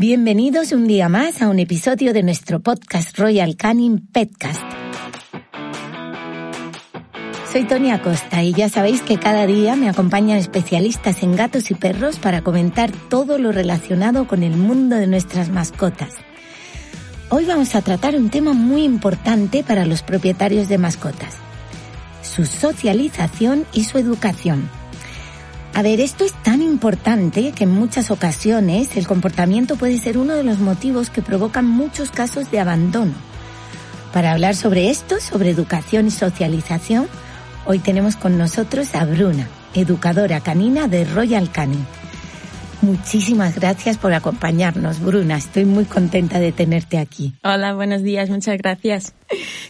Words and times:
Bienvenidos 0.00 0.70
un 0.70 0.86
día 0.86 1.08
más 1.08 1.42
a 1.42 1.48
un 1.48 1.58
episodio 1.58 2.12
de 2.12 2.22
nuestro 2.22 2.60
podcast 2.60 3.18
Royal 3.18 3.56
Canin 3.56 4.06
Petcast. 4.06 4.62
Soy 7.52 7.64
Tony 7.64 7.90
Acosta 7.90 8.44
y 8.44 8.52
ya 8.52 8.68
sabéis 8.68 9.02
que 9.02 9.18
cada 9.18 9.44
día 9.48 9.74
me 9.74 9.88
acompañan 9.88 10.38
especialistas 10.38 11.24
en 11.24 11.34
gatos 11.34 11.72
y 11.72 11.74
perros 11.74 12.20
para 12.20 12.42
comentar 12.42 12.92
todo 13.10 13.38
lo 13.38 13.50
relacionado 13.50 14.28
con 14.28 14.44
el 14.44 14.56
mundo 14.56 14.94
de 14.94 15.08
nuestras 15.08 15.48
mascotas. 15.48 16.14
Hoy 17.28 17.46
vamos 17.46 17.74
a 17.74 17.82
tratar 17.82 18.14
un 18.14 18.30
tema 18.30 18.52
muy 18.52 18.84
importante 18.84 19.64
para 19.64 19.84
los 19.84 20.04
propietarios 20.04 20.68
de 20.68 20.78
mascotas, 20.78 21.38
su 22.22 22.46
socialización 22.46 23.66
y 23.72 23.82
su 23.82 23.98
educación. 23.98 24.77
A 25.78 25.82
ver, 25.82 26.00
esto 26.00 26.24
es 26.24 26.32
tan 26.32 26.60
importante 26.60 27.52
que 27.52 27.62
en 27.62 27.70
muchas 27.70 28.10
ocasiones 28.10 28.96
el 28.96 29.06
comportamiento 29.06 29.76
puede 29.76 29.96
ser 29.98 30.18
uno 30.18 30.34
de 30.34 30.42
los 30.42 30.58
motivos 30.58 31.08
que 31.08 31.22
provocan 31.22 31.68
muchos 31.68 32.10
casos 32.10 32.50
de 32.50 32.58
abandono. 32.58 33.12
Para 34.12 34.32
hablar 34.32 34.56
sobre 34.56 34.90
esto, 34.90 35.20
sobre 35.20 35.50
educación 35.50 36.08
y 36.08 36.10
socialización, 36.10 37.06
hoy 37.64 37.78
tenemos 37.78 38.16
con 38.16 38.36
nosotros 38.36 38.96
a 38.96 39.04
Bruna, 39.04 39.48
educadora 39.72 40.40
canina 40.40 40.88
de 40.88 41.04
Royal 41.04 41.52
Canin. 41.52 41.86
Muchísimas 42.82 43.54
gracias 43.54 43.98
por 43.98 44.12
acompañarnos, 44.14 44.98
Bruna. 44.98 45.36
Estoy 45.36 45.64
muy 45.64 45.84
contenta 45.84 46.40
de 46.40 46.50
tenerte 46.50 46.98
aquí. 46.98 47.34
Hola, 47.44 47.74
buenos 47.74 48.02
días, 48.02 48.30
muchas 48.30 48.58
gracias. 48.58 49.14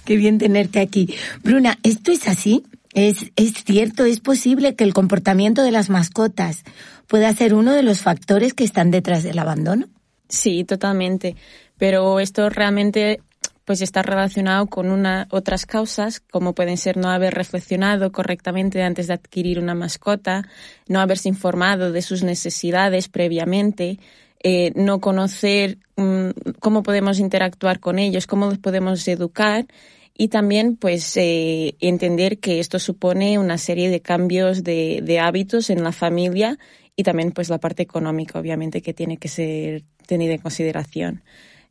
Qué 0.06 0.16
bien 0.16 0.38
tenerte 0.38 0.80
aquí. 0.80 1.14
Bruna, 1.44 1.78
¿esto 1.82 2.12
es 2.12 2.28
así? 2.28 2.64
Es, 2.94 3.30
es 3.36 3.52
cierto, 3.64 4.04
es 4.04 4.20
posible 4.20 4.74
que 4.74 4.84
el 4.84 4.94
comportamiento 4.94 5.62
de 5.62 5.70
las 5.70 5.90
mascotas 5.90 6.64
pueda 7.06 7.32
ser 7.34 7.54
uno 7.54 7.72
de 7.72 7.82
los 7.82 8.00
factores 8.00 8.54
que 8.54 8.64
están 8.64 8.90
detrás 8.90 9.22
del 9.22 9.38
abandono. 9.38 9.88
Sí, 10.28 10.64
totalmente. 10.64 11.36
Pero 11.76 12.20
esto 12.20 12.48
realmente 12.50 13.20
pues 13.64 13.82
está 13.82 14.00
relacionado 14.00 14.66
con 14.66 14.90
una, 14.90 15.28
otras 15.30 15.66
causas, 15.66 16.20
como 16.20 16.54
pueden 16.54 16.78
ser 16.78 16.96
no 16.96 17.10
haber 17.10 17.34
reflexionado 17.34 18.12
correctamente 18.12 18.82
antes 18.82 19.08
de 19.08 19.12
adquirir 19.12 19.58
una 19.58 19.74
mascota, 19.74 20.48
no 20.86 21.00
haberse 21.00 21.28
informado 21.28 21.92
de 21.92 22.00
sus 22.00 22.22
necesidades 22.22 23.10
previamente, 23.10 23.98
eh, 24.42 24.72
no 24.74 25.00
conocer 25.00 25.76
mm, 25.96 26.30
cómo 26.60 26.82
podemos 26.82 27.18
interactuar 27.18 27.78
con 27.78 27.98
ellos, 27.98 28.26
cómo 28.26 28.46
los 28.46 28.58
podemos 28.58 29.06
educar 29.06 29.66
y 30.20 30.28
también 30.28 30.76
pues 30.76 31.16
eh, 31.16 31.76
entender 31.80 32.38
que 32.38 32.58
esto 32.58 32.80
supone 32.80 33.38
una 33.38 33.56
serie 33.56 33.88
de 33.88 34.02
cambios 34.02 34.64
de, 34.64 35.00
de, 35.02 35.20
hábitos 35.20 35.70
en 35.70 35.84
la 35.84 35.92
familia 35.92 36.58
y 36.96 37.04
también 37.04 37.30
pues 37.30 37.48
la 37.48 37.58
parte 37.58 37.84
económica 37.84 38.40
obviamente 38.40 38.82
que 38.82 38.92
tiene 38.92 39.16
que 39.16 39.28
ser 39.28 39.84
tenida 40.06 40.34
en 40.34 40.40
consideración. 40.40 41.22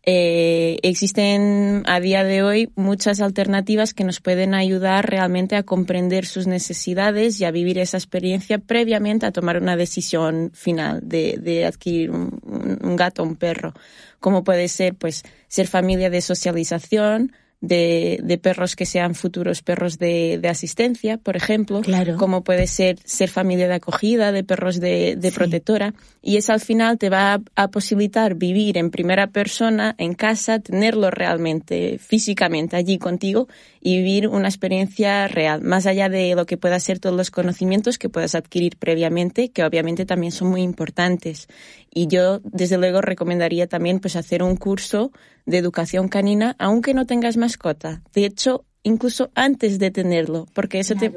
Eh, 0.09 0.79
existen 0.83 1.83
a 1.85 1.99
día 1.99 2.23
de 2.23 2.41
hoy 2.41 2.69
muchas 2.77 3.19
alternativas 3.19 3.93
que 3.93 4.05
nos 4.05 4.21
pueden 4.21 4.53
ayudar 4.53 5.09
realmente 5.09 5.57
a 5.57 5.63
comprender 5.63 6.25
sus 6.25 6.47
necesidades 6.47 7.41
y 7.41 7.43
a 7.43 7.51
vivir 7.51 7.77
esa 7.77 7.97
experiencia 7.97 8.59
previamente 8.59 9.25
a 9.25 9.33
tomar 9.33 9.61
una 9.61 9.75
decisión 9.75 10.51
final 10.53 11.01
de, 11.03 11.37
de 11.41 11.65
adquirir 11.65 12.11
un, 12.11 12.39
un 12.81 12.95
gato 12.95 13.23
o 13.23 13.25
un 13.25 13.35
perro, 13.35 13.73
como 14.21 14.45
puede 14.45 14.69
ser 14.69 14.95
pues 14.95 15.23
ser 15.49 15.67
familia 15.67 16.09
de 16.09 16.21
socialización, 16.21 17.33
de, 17.59 18.19
de, 18.23 18.37
perros 18.37 18.75
que 18.75 18.85
sean 18.85 19.15
futuros 19.15 19.63
perros 19.63 19.97
de, 19.97 20.37
de 20.39 20.47
asistencia, 20.47 21.17
por 21.17 21.35
ejemplo, 21.35 21.81
claro. 21.81 22.15
como 22.17 22.43
puede 22.43 22.67
ser 22.67 22.99
ser 23.03 23.29
familia 23.29 23.67
de 23.67 23.73
acogida, 23.73 24.31
de 24.31 24.43
perros 24.43 24.79
de, 24.79 25.15
de 25.15 25.31
sí. 25.31 25.35
protectora, 25.35 25.95
y 26.21 26.37
eso 26.37 26.53
al 26.53 26.61
final 26.61 26.99
te 26.99 27.09
va 27.09 27.33
a, 27.33 27.41
a, 27.55 27.67
posibilitar 27.69 28.35
vivir 28.35 28.77
en 28.77 28.91
primera 28.91 29.27
persona, 29.27 29.95
en 29.97 30.13
casa, 30.13 30.59
tenerlo 30.59 31.09
realmente, 31.09 31.97
físicamente 31.97 32.75
allí 32.75 32.99
contigo 32.99 33.47
y 33.81 33.97
vivir 33.97 34.27
una 34.27 34.49
experiencia 34.49 35.27
real, 35.27 35.61
más 35.61 35.87
allá 35.87 36.09
de 36.09 36.35
lo 36.35 36.45
que 36.45 36.57
pueda 36.57 36.79
ser 36.79 36.99
todos 36.99 37.15
los 37.15 37.31
conocimientos 37.31 37.97
que 37.97 38.09
puedas 38.09 38.35
adquirir 38.35 38.77
previamente, 38.77 39.49
que 39.49 39.63
obviamente 39.63 40.05
también 40.05 40.31
son 40.31 40.49
muy 40.49 40.61
importantes. 40.61 41.47
Y 41.91 42.07
yo, 42.07 42.39
desde 42.43 42.77
luego, 42.77 43.01
recomendaría 43.01 43.65
también 43.65 43.99
pues 43.99 44.15
hacer 44.15 44.43
un 44.43 44.57
curso 44.57 45.11
de 45.47 45.57
educación 45.57 46.09
canina, 46.09 46.55
aunque 46.59 46.93
no 46.93 47.07
tengas 47.07 47.37
mascota. 47.37 48.03
De 48.13 48.25
hecho, 48.25 48.65
incluso 48.83 49.31
antes 49.33 49.79
de 49.79 49.89
tenerlo, 49.89 50.45
porque 50.53 50.79
eso 50.79 50.93
te... 50.93 51.11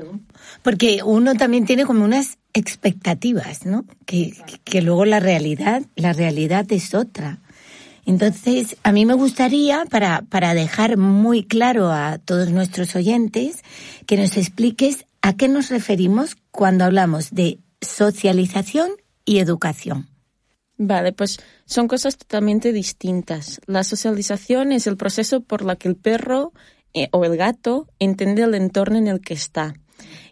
Porque 0.63 1.03
uno 1.05 1.35
también 1.35 1.67
tiene 1.67 1.85
como 1.85 2.05
unas 2.05 2.39
expectativas, 2.55 3.67
¿no? 3.67 3.85
Que, 4.07 4.33
que 4.65 4.81
luego 4.81 5.05
la 5.05 5.21
realidad, 5.21 5.83
la 5.97 6.13
realidad 6.13 6.65
es 6.71 6.95
otra. 6.95 7.41
Entonces, 8.07 8.77
a 8.83 8.93
mí 8.93 9.05
me 9.05 9.15
gustaría, 9.15 9.85
para, 9.91 10.23
para 10.23 10.55
dejar 10.55 10.97
muy 10.97 11.45
claro 11.45 11.91
a 11.91 12.19
todos 12.19 12.51
nuestros 12.51 12.97
oyentes, 12.97 13.63
que 14.07 14.17
nos 14.17 14.37
expliques 14.37 15.07
a 15.23 15.35
qué 15.35 15.49
nos 15.49 15.69
referimos 15.69 16.37
cuando 16.51 16.85
hablamos 16.85 17.31
de 17.31 17.59
socialización 17.81 18.91
y 19.25 19.39
educación. 19.39 20.10
Vale, 20.83 21.13
pues 21.13 21.39
son 21.67 21.89
cosas 21.89 22.17
totalmente 22.17 22.73
distintas. 22.73 23.61
La 23.67 23.85
socialización 23.85 24.73
es 24.73 24.87
el 24.87 24.97
proceso 24.97 25.43
por 25.43 25.63
la 25.63 25.77
que 25.77 25.89
el 25.89 25.95
perro 25.95 26.55
eh, 26.95 27.09
o 27.13 27.23
el 27.27 27.37
gato 27.37 27.87
entiende 27.99 28.41
el 28.41 28.55
entorno 28.55 28.97
en 28.97 29.07
el 29.07 29.21
que 29.21 29.35
está. 29.35 29.75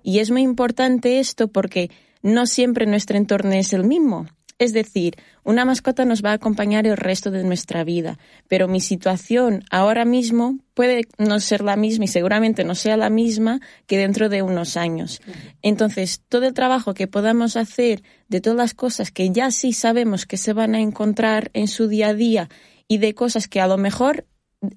Y 0.02 0.20
es 0.20 0.30
muy 0.30 0.40
importante 0.40 1.18
esto 1.18 1.48
porque 1.48 1.90
no 2.22 2.46
siempre 2.46 2.86
nuestro 2.86 3.18
entorno 3.18 3.52
es 3.52 3.74
el 3.74 3.84
mismo. 3.84 4.26
Es 4.58 4.72
decir, 4.72 5.14
una 5.44 5.64
mascota 5.64 6.04
nos 6.04 6.24
va 6.24 6.30
a 6.30 6.34
acompañar 6.34 6.86
el 6.86 6.96
resto 6.96 7.30
de 7.30 7.44
nuestra 7.44 7.84
vida, 7.84 8.18
pero 8.48 8.66
mi 8.66 8.80
situación 8.80 9.62
ahora 9.70 10.04
mismo 10.04 10.58
puede 10.74 11.06
no 11.16 11.38
ser 11.38 11.62
la 11.62 11.76
misma 11.76 12.06
y 12.06 12.08
seguramente 12.08 12.64
no 12.64 12.74
sea 12.74 12.96
la 12.96 13.08
misma 13.08 13.60
que 13.86 13.98
dentro 13.98 14.28
de 14.28 14.42
unos 14.42 14.76
años. 14.76 15.20
Entonces, 15.62 16.22
todo 16.28 16.46
el 16.46 16.54
trabajo 16.54 16.92
que 16.92 17.06
podamos 17.06 17.56
hacer 17.56 18.02
de 18.28 18.40
todas 18.40 18.56
las 18.56 18.74
cosas 18.74 19.12
que 19.12 19.30
ya 19.30 19.52
sí 19.52 19.72
sabemos 19.72 20.26
que 20.26 20.36
se 20.36 20.52
van 20.52 20.74
a 20.74 20.80
encontrar 20.80 21.50
en 21.54 21.68
su 21.68 21.86
día 21.86 22.08
a 22.08 22.14
día 22.14 22.48
y 22.88 22.98
de 22.98 23.14
cosas 23.14 23.46
que 23.46 23.60
a 23.60 23.68
lo 23.68 23.78
mejor 23.78 24.26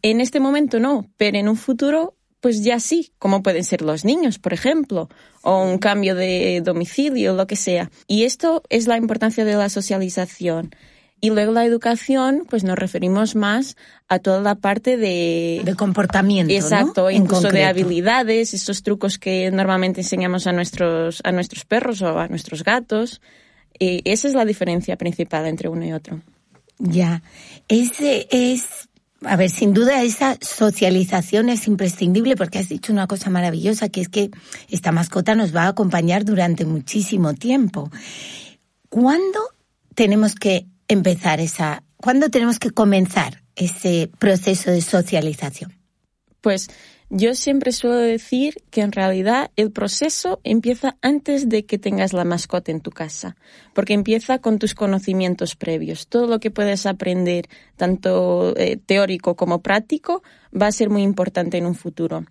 en 0.04 0.22
este 0.22 0.40
momento 0.40 0.80
no, 0.80 1.10
pero 1.18 1.38
en 1.38 1.50
un 1.50 1.58
futuro 1.58 2.16
pues 2.42 2.64
ya 2.64 2.80
sí, 2.80 3.14
como 3.20 3.44
pueden 3.44 3.64
ser 3.64 3.82
los 3.82 4.04
niños, 4.04 4.40
por 4.40 4.52
ejemplo, 4.52 5.10
o 5.44 5.64
un 5.64 5.78
cambio 5.78 6.16
de 6.16 6.62
domicilio, 6.62 7.34
lo 7.34 7.48
que 7.48 7.56
sea. 7.56 7.90
Y 8.08 8.24
esto 8.24 8.64
es 8.70 8.88
la 8.88 8.98
importancia 8.98 9.46
de 9.46 9.56
la 9.56 9.70
socialización. 9.70 10.76
Y 11.24 11.30
luego 11.30 11.52
la 11.52 11.66
educación, 11.66 12.48
pues 12.50 12.64
nos 12.64 12.80
referimos 12.80 13.36
más 13.36 13.78
a 14.08 14.18
toda 14.18 14.42
la 14.42 14.56
parte 14.56 14.98
de... 14.98 15.62
De 15.64 15.76
comportamiento, 15.76 16.52
Exacto, 16.52 17.04
¿no? 17.04 17.12
incluso 17.12 17.50
de 17.50 17.64
habilidades, 17.64 18.56
esos 18.56 18.82
trucos 18.82 19.20
que 19.20 19.52
normalmente 19.52 20.02
enseñamos 20.02 20.48
a 20.48 20.52
nuestros, 20.52 21.22
a 21.24 21.32
nuestros 21.32 21.64
perros 21.64 22.02
o 22.02 22.18
a 22.18 22.28
nuestros 22.28 22.64
gatos. 22.64 23.22
Y 23.78 24.02
esa 24.04 24.28
es 24.28 24.34
la 24.34 24.46
diferencia 24.46 24.98
principal 24.98 25.46
entre 25.46 25.70
uno 25.70 25.86
y 25.86 25.94
otro. 25.94 26.22
Ya, 26.80 27.22
ese 27.68 28.28
es 28.32 28.90
a 29.24 29.36
ver, 29.36 29.50
sin 29.50 29.74
duda 29.74 30.02
esa 30.02 30.38
socialización 30.42 31.50
es 31.50 31.68
imprescindible 31.68 32.36
porque 32.36 32.60
has 32.60 32.70
dicho 32.70 32.92
una 32.92 33.08
cosa 33.08 33.30
maravillosa, 33.30 33.90
que 33.90 34.02
es 34.02 34.10
que 34.10 34.32
esta 34.70 34.92
mascota 34.92 35.36
nos 35.36 35.56
va 35.56 35.64
a 35.64 35.70
acompañar 35.70 36.26
durante 36.26 36.66
muchísimo 36.66 37.34
tiempo. 37.36 37.92
¿Cuándo 38.90 39.40
tenemos 39.94 40.36
que 40.36 40.66
empezar 40.88 41.40
esa, 41.40 41.84
cuándo 41.98 42.30
tenemos 42.30 42.58
que 42.58 42.72
comenzar 42.72 43.44
ese 43.56 44.10
proceso 44.18 44.72
de 44.72 44.82
socialización? 44.82 45.78
Pues 46.42 46.70
yo 47.14 47.36
siempre 47.36 47.74
suelo 47.74 47.98
decir 47.98 48.56
que 48.70 48.80
en 48.80 48.94
realidad 48.94 49.52
el 49.58 49.70
proceso 49.72 50.40
empieza 50.46 50.96
antes 51.02 51.50
de 51.50 51.66
que 51.66 51.78
tengas 51.78 52.14
la 52.14 52.24
mascota 52.24 52.72
en 52.72 52.80
tu 52.80 52.92
casa, 52.92 53.36
porque 53.74 53.94
empieza 53.94 54.40
con 54.40 54.60
tus 54.60 54.74
conocimientos 54.74 55.58
previos. 55.58 56.08
Todo 56.08 56.26
lo 56.26 56.40
que 56.40 56.52
puedes 56.52 56.86
aprender, 56.86 57.50
tanto 57.76 58.54
eh, 58.56 58.78
teórico 58.78 59.36
como 59.36 59.62
práctico, 59.62 60.24
va 60.60 60.68
a 60.68 60.72
ser 60.72 60.90
muy 60.90 61.02
importante 61.04 61.58
en 61.58 61.66
un 61.66 61.76
futuro. 61.76 62.26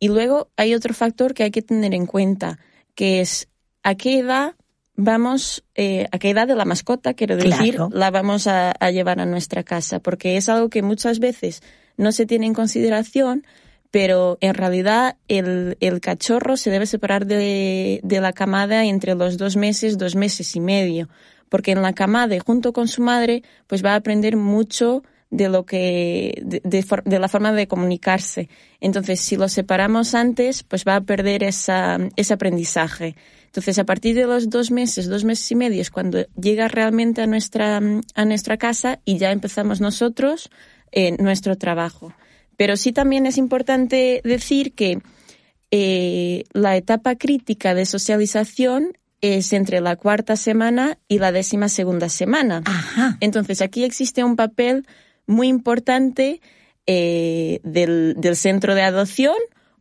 Y 0.00 0.08
luego 0.08 0.48
hay 0.56 0.74
otro 0.74 0.92
factor 0.92 1.32
que 1.32 1.44
hay 1.44 1.52
que 1.52 1.62
tener 1.62 1.94
en 1.94 2.06
cuenta, 2.06 2.58
que 2.96 3.20
es 3.20 3.46
a 3.84 3.94
qué 3.94 4.18
edad 4.18 4.56
vamos, 4.96 5.62
eh, 5.76 6.08
a 6.10 6.18
qué 6.18 6.30
edad 6.30 6.48
de 6.48 6.56
la 6.56 6.64
mascota, 6.64 7.14
quiero 7.14 7.36
decir, 7.36 7.76
claro. 7.76 7.90
la 7.92 8.10
vamos 8.10 8.48
a, 8.48 8.72
a 8.72 8.90
llevar 8.90 9.20
a 9.20 9.26
nuestra 9.26 9.62
casa, 9.62 10.00
porque 10.00 10.36
es 10.36 10.48
algo 10.48 10.68
que 10.68 10.82
muchas 10.82 11.20
veces 11.20 11.62
no 11.96 12.10
se 12.10 12.26
tiene 12.26 12.46
en 12.46 12.54
consideración 12.54 13.44
pero 13.96 14.36
en 14.42 14.52
realidad 14.52 15.16
el, 15.26 15.74
cachorro 16.02 16.58
se 16.58 16.68
debe 16.68 16.84
separar 16.84 17.24
de, 17.24 18.00
de, 18.02 18.20
la 18.20 18.34
camada 18.34 18.84
entre 18.84 19.14
los 19.14 19.38
dos 19.38 19.56
meses, 19.56 19.96
dos 19.96 20.16
meses 20.16 20.54
y 20.54 20.60
medio, 20.60 21.08
porque 21.48 21.72
en 21.72 21.80
la 21.80 21.94
camada 21.94 22.38
junto 22.44 22.74
con 22.74 22.88
su 22.88 23.00
madre 23.00 23.42
pues 23.66 23.82
va 23.82 23.92
a 23.92 23.94
aprender 23.94 24.36
mucho 24.36 25.02
de 25.30 25.48
lo 25.48 25.64
que 25.64 26.42
de, 26.44 26.60
de, 26.62 27.18
la 27.18 27.28
forma 27.28 27.52
de 27.52 27.68
comunicarse. 27.68 28.50
Entonces, 28.82 29.18
si 29.18 29.36
lo 29.36 29.48
separamos 29.48 30.14
antes, 30.14 30.62
pues 30.62 30.84
va 30.86 30.96
a 30.96 31.00
perder 31.00 31.42
esa, 31.42 31.96
ese 32.16 32.34
aprendizaje. 32.34 33.16
Entonces, 33.46 33.78
a 33.78 33.84
partir 33.84 34.14
de 34.14 34.26
los 34.26 34.50
dos 34.50 34.70
meses, 34.70 35.08
dos 35.08 35.24
meses 35.24 35.50
y 35.50 35.54
medio 35.54 35.80
es 35.80 35.90
cuando 35.90 36.26
llega 36.38 36.68
realmente 36.68 37.22
a 37.22 37.26
nuestra, 37.26 37.78
a 37.78 38.24
nuestra 38.26 38.58
casa 38.58 39.00
y 39.06 39.16
ya 39.16 39.32
empezamos 39.32 39.80
nosotros 39.80 40.50
eh, 40.92 41.16
nuestro 41.16 41.56
trabajo. 41.56 42.12
Pero 42.56 42.76
sí 42.76 42.92
también 42.92 43.26
es 43.26 43.38
importante 43.38 44.20
decir 44.24 44.72
que 44.74 44.98
eh, 45.70 46.44
la 46.52 46.76
etapa 46.76 47.16
crítica 47.16 47.74
de 47.74 47.86
socialización 47.86 48.96
es 49.20 49.52
entre 49.52 49.80
la 49.80 49.96
cuarta 49.96 50.36
semana 50.36 50.98
y 51.08 51.18
la 51.18 51.32
décima 51.32 51.68
segunda 51.68 52.08
semana. 52.08 52.62
Entonces 53.20 53.62
aquí 53.62 53.84
existe 53.84 54.24
un 54.24 54.36
papel 54.36 54.86
muy 55.26 55.48
importante 55.48 56.40
eh, 56.86 57.60
del, 57.64 58.14
del 58.16 58.36
centro 58.36 58.74
de 58.74 58.82
adopción 58.82 59.36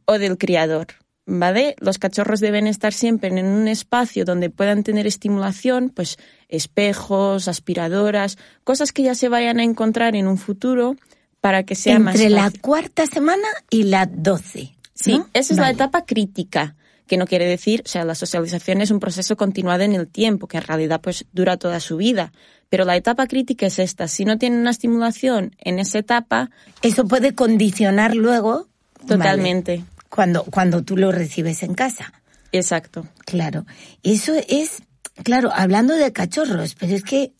o 0.05 0.17
del 0.17 0.37
criador. 0.37 0.87
¿Vale? 1.27 1.75
Los 1.79 1.97
cachorros 1.97 2.39
deben 2.39 2.67
estar 2.67 2.93
siempre 2.93 3.29
en 3.29 3.43
un 3.47 3.67
espacio 3.67 4.25
donde 4.25 4.51
puedan 4.51 4.83
tener 4.83 5.07
estimulación, 5.07 5.89
pues 5.89 6.17
espejos, 6.49 7.47
aspiradoras, 7.47 8.37
cosas 8.63 8.91
que 8.91 9.01
ya 9.01 9.15
se 9.15 9.27
vayan 9.27 9.59
a 9.59 9.63
encontrar 9.63 10.15
en 10.15 10.27
un 10.27 10.37
futuro 10.37 10.97
para 11.45 11.61
que 11.61 11.75
sea 11.75 11.99
más 11.99 12.15
Entre 12.15 12.31
la 12.31 12.49
cuarta 12.59 13.05
semana 13.05 13.47
y 13.69 13.83
la 13.83 14.07
doce. 14.07 14.75
Sí, 14.95 15.21
esa 15.33 15.53
es 15.53 15.59
la 15.59 15.69
etapa 15.69 16.03
crítica, 16.03 16.75
que 17.05 17.17
no 17.17 17.27
quiere 17.27 17.45
decir, 17.45 17.83
o 17.85 17.87
sea, 17.87 18.03
la 18.03 18.15
socialización 18.15 18.81
es 18.81 18.89
un 18.89 18.99
proceso 18.99 19.37
continuado 19.37 19.83
en 19.83 19.93
el 19.93 20.07
tiempo, 20.07 20.47
que 20.47 20.57
en 20.57 20.63
realidad 20.63 21.01
pues 21.01 21.25
dura 21.33 21.57
toda 21.57 21.79
su 21.79 21.97
vida. 21.97 22.33
Pero 22.69 22.83
la 22.83 22.95
etapa 22.95 23.27
crítica 23.27 23.67
es 23.67 23.77
esta. 23.77 24.07
Si 24.07 24.25
no 24.25 24.39
tiene 24.39 24.57
una 24.57 24.71
estimulación 24.71 25.55
en 25.59 25.77
esa 25.77 25.99
etapa. 25.99 26.49
Eso 26.81 27.07
puede 27.07 27.35
condicionar 27.35 28.15
luego. 28.15 28.67
Totalmente. 29.07 29.85
cuando, 30.09 30.45
cuando 30.45 30.81
tú 30.81 30.97
lo 30.97 31.11
recibes 31.11 31.61
en 31.61 31.75
casa. 31.75 32.11
Exacto. 32.53 33.05
Claro. 33.23 33.67
Eso 34.01 34.33
es, 34.47 34.81
claro, 35.23 35.51
hablando 35.53 35.93
de 35.93 36.11
cachorros, 36.11 36.73
pero 36.73 36.95
es 36.95 37.03
que 37.03 37.33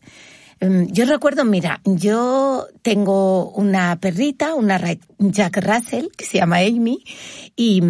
yo 0.60 1.04
recuerdo, 1.04 1.44
mira, 1.44 1.80
yo 1.84 2.66
tengo 2.82 3.50
una 3.50 3.96
perrita, 4.00 4.54
una 4.54 4.80
Jack 5.18 5.58
Russell, 5.58 6.06
que 6.16 6.24
se 6.24 6.38
llama 6.38 6.58
Amy, 6.58 7.04
y, 7.56 7.82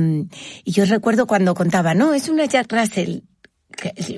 y 0.65 0.73
yo 0.73 0.85
recuerdo 0.85 1.27
cuando 1.27 1.55
contaba, 1.55 1.95
no, 1.95 2.13
es 2.13 2.29
una 2.29 2.47
Jack 2.47 2.73
Russell, 2.73 3.21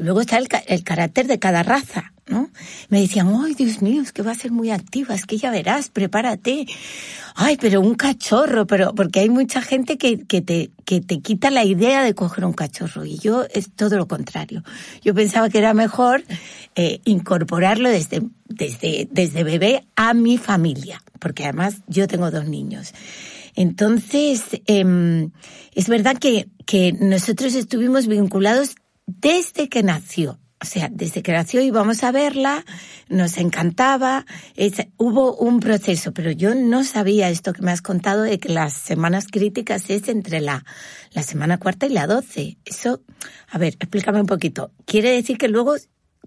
luego 0.01 0.21
está 0.21 0.39
el, 0.39 0.49
el, 0.67 0.85
carácter 0.85 1.27
de 1.27 1.39
cada 1.39 1.63
raza, 1.63 2.13
¿no? 2.27 2.51
Me 2.89 3.01
decían, 3.01 3.33
ay, 3.43 3.55
Dios 3.55 3.83
mío, 3.83 4.03
es 4.03 4.13
que 4.13 4.23
va 4.23 4.33
a 4.33 4.35
ser 4.35 4.53
muy 4.53 4.71
activa, 4.71 5.15
es 5.15 5.27
que 5.27 5.39
ya 5.39 5.51
verás, 5.51 5.89
prepárate. 5.89 6.67
Ay, 7.35 7.57
pero 7.57 7.81
un 7.81 7.95
cachorro, 7.95 8.67
pero 8.67 8.95
porque 8.95 9.21
hay 9.21 9.31
mucha 9.31 9.63
gente 9.63 9.99
que, 9.99 10.27
que, 10.27 10.41
te, 10.41 10.71
que 10.85 11.01
te 11.01 11.21
quita 11.21 11.51
la 11.51 11.65
idea 11.65 12.03
de 12.03 12.15
coger 12.15 12.45
un 12.45 12.53
cachorro 12.53 13.05
y 13.05 13.19
yo 13.19 13.45
es 13.53 13.71
todo 13.75 13.97
lo 13.97 14.09
contrario. 14.09 14.63
Yo 15.03 15.15
pensaba 15.15 15.49
que 15.49 15.59
era 15.59 15.75
mejor 15.75 16.25
eh, 16.75 17.01
incorporarlo 17.05 17.89
desde, 17.89 18.23
desde, 18.47 19.09
desde 19.11 19.45
bebé 19.45 19.85
a 19.97 20.15
mi 20.15 20.39
familia, 20.39 21.03
porque 21.19 21.45
además 21.45 21.77
yo 21.87 22.07
tengo 22.07 22.31
dos 22.31 22.47
niños. 22.47 22.93
Entonces, 23.55 24.43
eh, 24.67 25.29
es 25.75 25.89
verdad 25.89 26.17
que, 26.19 26.49
que 26.65 26.93
nosotros 26.93 27.55
estuvimos 27.55 28.07
vinculados 28.07 28.77
desde 29.09 29.69
que 29.69 29.83
nació. 29.83 30.39
O 30.61 30.65
sea, 30.65 30.89
desde 30.91 31.23
que 31.23 31.33
nació 31.33 31.61
íbamos 31.61 32.03
a 32.03 32.11
verla, 32.11 32.65
nos 33.09 33.39
encantaba, 33.39 34.27
hubo 34.97 35.37
un 35.37 35.61
proceso, 35.61 36.13
pero 36.13 36.33
yo 36.33 36.55
no 36.57 36.83
sabía 36.83 37.31
esto 37.31 37.53
que 37.53 37.63
me 37.63 37.71
has 37.71 37.81
contado 37.81 38.23
de 38.23 38.41
que 38.41 38.49
las 38.49 38.73
semanas 38.73 39.29
críticas 39.31 39.89
es 39.89 40.09
entre 40.09 40.41
la, 40.41 40.65
la 41.13 41.23
semana 41.23 41.59
cuarta 41.59 41.87
y 41.87 41.91
la 41.91 42.09
doce. 42.09 42.59
Eso, 42.65 43.03
a 43.49 43.59
ver, 43.59 43.75
explícame 43.79 44.21
un 44.21 44.27
poquito. 44.27 44.73
¿Quiere 44.85 45.13
decir 45.13 45.39
que 45.39 45.49
luego 45.49 45.77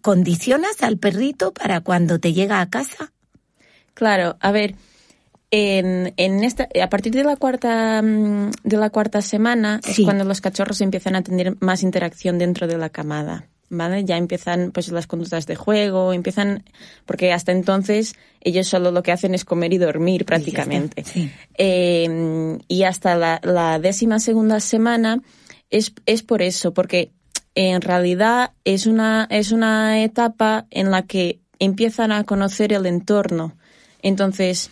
condicionas 0.01 0.81
al 0.81 0.98
perrito 0.98 1.54
para 1.54 1.81
cuando 1.81 2.18
te 2.18 2.31
llega 2.31 2.62
a 2.62 2.69
casa? 2.69 3.12
Claro, 3.94 4.38
a 4.39 4.51
ver, 4.51 4.75
en, 5.51 6.13
en 6.15 6.44
esta, 6.45 6.68
a 6.81 6.89
partir 6.89 7.13
de 7.13 7.25
la 7.25 7.36
cuarta, 7.36 8.01
mm, 8.01 8.51
de 8.63 8.77
la 8.77 8.89
cuarta 8.89 9.21
semana 9.21 9.81
es 9.86 10.00
cuando 10.03 10.24
los 10.24 10.39
cachorros 10.39 10.80
empiezan 10.80 11.15
a 11.15 11.21
tener 11.21 11.57
más 11.59 11.83
interacción 11.83 12.39
dentro 12.39 12.68
de 12.68 12.77
la 12.77 12.89
camada. 12.89 13.48
¿Vale? 13.74 14.03
Ya 14.03 14.18
empiezan 14.18 14.71
pues 14.71 14.92
las 14.92 15.07
conductas 15.07 15.48
de 15.48 15.56
juego, 15.56 16.12
empiezan, 16.12 16.65
porque 17.06 17.31
hasta 17.31 17.53
entonces 17.53 18.15
ellos 18.42 18.68
solo 18.68 18.92
lo 18.92 19.01
que 19.01 19.13
hacen 19.13 19.33
es 19.33 19.45
comer 19.45 19.71
y 19.71 19.77
dormir 19.77 20.25
prácticamente. 20.25 21.06
Em, 21.53 22.59
y 22.68 22.83
hasta 22.83 23.15
la, 23.15 23.39
la, 23.44 23.80
décima 23.80 24.19
segunda 24.19 24.59
semana 24.59 25.21
es, 25.69 25.94
es 26.06 26.21
por 26.21 26.42
eso, 26.42 26.74
porque 26.74 27.12
en 27.56 27.80
realidad 27.80 28.51
es 28.65 28.88
una, 28.88 29.25
es 29.30 29.53
una 29.53 30.03
etapa 30.03 30.65
en 30.69 30.92
la 30.92 31.03
que 31.03 31.39
empiezan 31.59 32.12
a 32.12 32.25
conocer 32.25 32.74
el 32.74 32.86
entorno. 32.86 33.56
Entonces, 34.01 34.69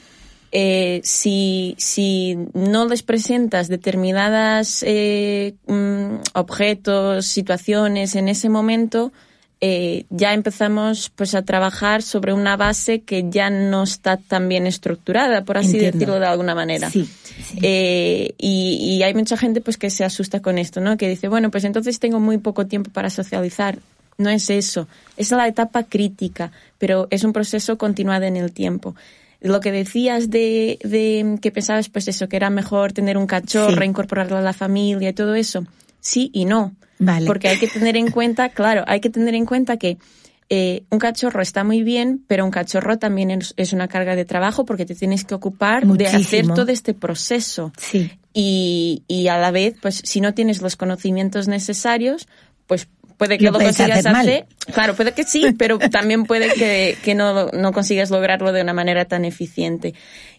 eh, 0.51 1.01
si, 1.03 1.75
si 1.77 2.35
no 2.53 2.87
les 2.87 3.03
presentas 3.03 3.67
determinadas 3.67 4.83
eh, 4.85 5.53
mm, 5.67 6.15
objetos, 6.33 7.27
situaciones 7.27 8.15
en 8.15 8.29
ese 8.29 8.49
momento, 8.49 9.11
eh, 9.61 10.05
ya 10.09 10.33
empezamos 10.33 11.11
pues 11.13 11.35
a 11.35 11.41
trabajar 11.41 12.01
sobre 12.01 12.31
una 12.33 12.55
base 12.55 13.01
que 13.01 13.29
ya 13.29 13.49
no 13.49 13.83
está 13.83 14.17
tan 14.17 14.47
bien 14.47 14.65
estructurada, 14.65 15.43
por 15.43 15.57
así 15.57 15.77
decirlo 15.77 16.19
de 16.19 16.27
alguna 16.27 16.55
manera. 16.55 16.89
Sí, 16.89 17.07
Eh, 17.61 18.33
y, 18.37 18.77
y, 18.81 19.03
hay 19.03 19.13
mucha 19.13 19.37
gente 19.37 19.61
pues 19.61 19.77
que 19.77 19.89
se 19.89 20.03
asusta 20.03 20.41
con 20.41 20.57
esto, 20.57 20.81
¿no? 20.81 20.97
Que 20.97 21.09
dice, 21.09 21.27
bueno, 21.27 21.51
pues 21.51 21.63
entonces 21.63 21.99
tengo 21.99 22.19
muy 22.19 22.37
poco 22.37 22.67
tiempo 22.67 22.91
para 22.91 23.09
socializar. 23.09 23.79
No 24.17 24.29
es 24.29 24.49
eso, 24.49 24.87
es 25.15 25.31
la 25.31 25.47
etapa 25.47 25.83
crítica, 25.83 26.51
pero 26.77 27.07
es 27.09 27.23
un 27.23 27.33
proceso 27.33 27.77
continuado 27.77 28.25
en 28.25 28.35
el 28.35 28.51
tiempo 28.51 28.95
lo 29.41 29.59
que 29.59 29.71
decías 29.71 30.29
de, 30.29 30.79
de, 30.83 31.37
que 31.41 31.51
pensabas, 31.51 31.89
pues 31.89 32.07
eso, 32.07 32.27
que 32.27 32.35
era 32.35 32.49
mejor 32.49 32.91
tener 32.91 33.17
un 33.17 33.27
cachorro, 33.27 33.83
incorporarlo 33.83 34.37
a 34.37 34.41
la 34.41 34.53
familia 34.53 35.09
y 35.09 35.13
todo 35.13 35.35
eso. 35.35 35.65
Sí 36.01 36.29
y 36.33 36.45
no. 36.45 36.75
Vale. 36.99 37.25
Porque 37.25 37.47
hay 37.47 37.57
que 37.57 37.67
tener 37.67 37.95
en 37.95 38.11
cuenta, 38.11 38.49
claro, 38.53 38.83
hay 38.87 38.99
que 38.99 39.09
tener 39.09 39.35
en 39.35 39.45
cuenta 39.45 39.77
que 39.77 39.97
eh, 40.49 40.83
un 40.89 40.99
cachorro 40.99 41.41
está 41.41 41.63
muy 41.63 41.83
bien, 41.83 42.23
pero 42.27 42.43
un 42.43 42.51
cachorro 42.51 42.97
también 42.97 43.31
es, 43.31 43.73
una 43.73 43.87
carga 43.87 44.15
de 44.15 44.25
trabajo 44.25 44.65
porque 44.65 44.85
te 44.85 44.95
tienes 44.95 45.23
que 45.23 45.35
ocupar 45.35 45.85
de 45.85 46.07
hacer 46.07 46.47
todo 46.47 46.71
este 46.71 46.93
proceso. 46.93 47.71
Sí. 47.77 48.11
Y, 48.33 49.03
y 49.07 49.27
a 49.27 49.37
la 49.37 49.51
vez, 49.51 49.75
pues 49.81 50.01
si 50.03 50.21
no 50.21 50.33
tienes 50.33 50.61
los 50.61 50.75
conocimientos 50.75 51.47
necesarios, 51.47 52.27
pues 52.67 52.87
puede 53.19 53.37
que 53.37 53.45
lo, 53.45 53.51
consigas 53.51 54.05
hacer, 54.05 54.47
claro, 54.73 54.95
puede 54.95 55.11
que 55.11 55.25
sí, 55.25 55.53
pero 55.57 55.77
también 55.77 56.23
puede 56.23 56.53
que, 56.53 56.97
que 57.03 57.13
no, 57.15 57.47
no 57.47 57.73
consigas 57.73 58.09
lograrlo 58.09 58.53
de 58.53 58.61
una 58.61 58.73
manera 58.73 59.05
tan 59.05 59.25
eficiente. 59.25 59.93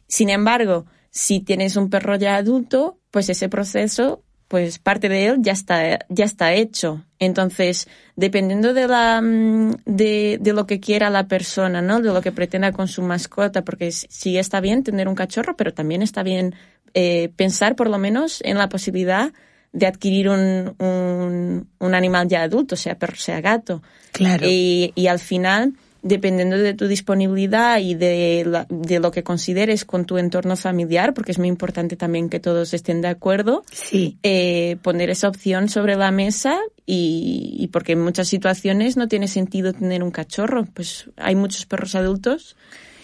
Sin 0.09 0.31
embargo, 0.31 0.87
si 1.11 1.41
tienes 1.41 1.77
un 1.77 1.91
perro 1.91 2.17
ya 2.17 2.37
adulto, 2.37 2.99
pues 3.11 3.29
ese 3.29 3.51
proceso, 3.51 4.25
pues 4.49 4.79
parte 4.79 5.11
de 5.11 5.27
él 5.27 5.37
ya 5.41 5.53
está, 5.53 5.99
ya 6.09 6.25
está 6.25 6.55
hecho. 6.55 7.05
Entonces, 7.19 7.87
dependiendo 8.17 8.73
de 8.73 8.89
la, 8.89 9.21
mm, 9.21 9.75
de, 9.85 10.39
de 10.41 10.53
lo 10.55 10.67
que 10.67 10.81
quiera 10.81 11.11
la 11.11 11.29
persona, 11.29 11.83
¿no? 11.83 12.01
De 12.01 12.15
lo 12.15 12.23
que 12.23 12.33
pretenda 12.33 12.73
con 12.73 12.89
su 12.89 13.03
mascota, 13.03 13.63
porque 13.63 13.93
sí 13.93 14.39
está 14.39 14.61
bien 14.61 14.85
tener 14.85 15.07
un 15.07 15.15
cachorro, 15.15 15.55
pero 15.55 15.75
también 15.75 16.01
está 16.01 16.23
bien 16.23 16.55
eh, 16.95 17.31
pensar 17.37 17.77
por 17.77 17.91
lo 17.91 17.99
menos 17.99 18.41
en 18.43 18.57
la 18.57 18.71
posibilidad 18.71 19.33
de 19.73 19.87
adquirir 19.87 20.29
un, 20.29 20.75
un, 20.79 21.69
un, 21.79 21.95
animal 21.95 22.29
ya 22.29 22.43
adulto, 22.43 22.77
sea 22.77 22.99
perro, 22.99 23.17
sea 23.17 23.41
gato. 23.41 23.83
Claro. 24.13 24.47
Y, 24.49 24.93
y 24.97 25.07
al 25.07 25.21
final, 25.21 25.75
dependiendo 26.03 26.57
de 26.59 26.75
tu 26.75 26.89
disponibilidad 26.89 27.79
y 27.79 27.95
de, 27.95 28.45
la, 28.47 28.67
de 28.69 28.99
lo 28.99 29.11
que 29.11 29.23
consideres 29.23 29.85
con 29.85 30.07
tu 30.07 30.19
entorno 30.19 30.57
familiar, 30.57 31.15
porque 31.15 31.33
es 31.33 31.39
muy 31.39 31.49
importante 31.49 31.97
también 31.97 32.29
que 32.29 32.41
todos 32.41 32.75
estén 32.75 33.01
de 33.01 33.09
acuerdo, 33.09 33.65
sí. 33.71 34.19
eh, 34.23 34.77
poner 34.83 35.11
esa 35.11 35.29
opción 35.29 35.69
sobre 35.69 35.95
la 35.97 36.11
mesa 36.11 36.59
y, 36.85 37.57
y 37.59 37.69
porque 37.69 37.93
en 37.93 38.01
muchas 38.01 38.29
situaciones 38.29 38.97
no 38.97 39.07
tiene 39.07 39.29
sentido 39.29 39.73
tener 39.73 40.03
un 40.03 40.11
cachorro, 40.11 40.67
pues 40.75 41.11
hay 41.17 41.37
muchos 41.37 41.67
perros 41.67 41.95
adultos 41.95 42.57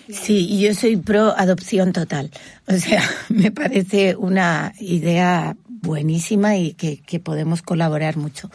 Sí, 0.08 0.60
yo 0.60 0.72
soy 0.74 0.96
pro 0.96 1.34
adopción 1.36 1.92
total. 1.92 2.30
O 2.66 2.76
sea, 2.76 3.02
me 3.28 3.50
parece 3.50 4.14
una 4.16 4.72
idea 4.78 5.56
buenísima 5.86 6.56
y 6.56 6.74
que, 6.74 7.00
que 7.00 7.20
podemos 7.20 7.62
colaborar 7.62 8.16
mucho. 8.16 8.50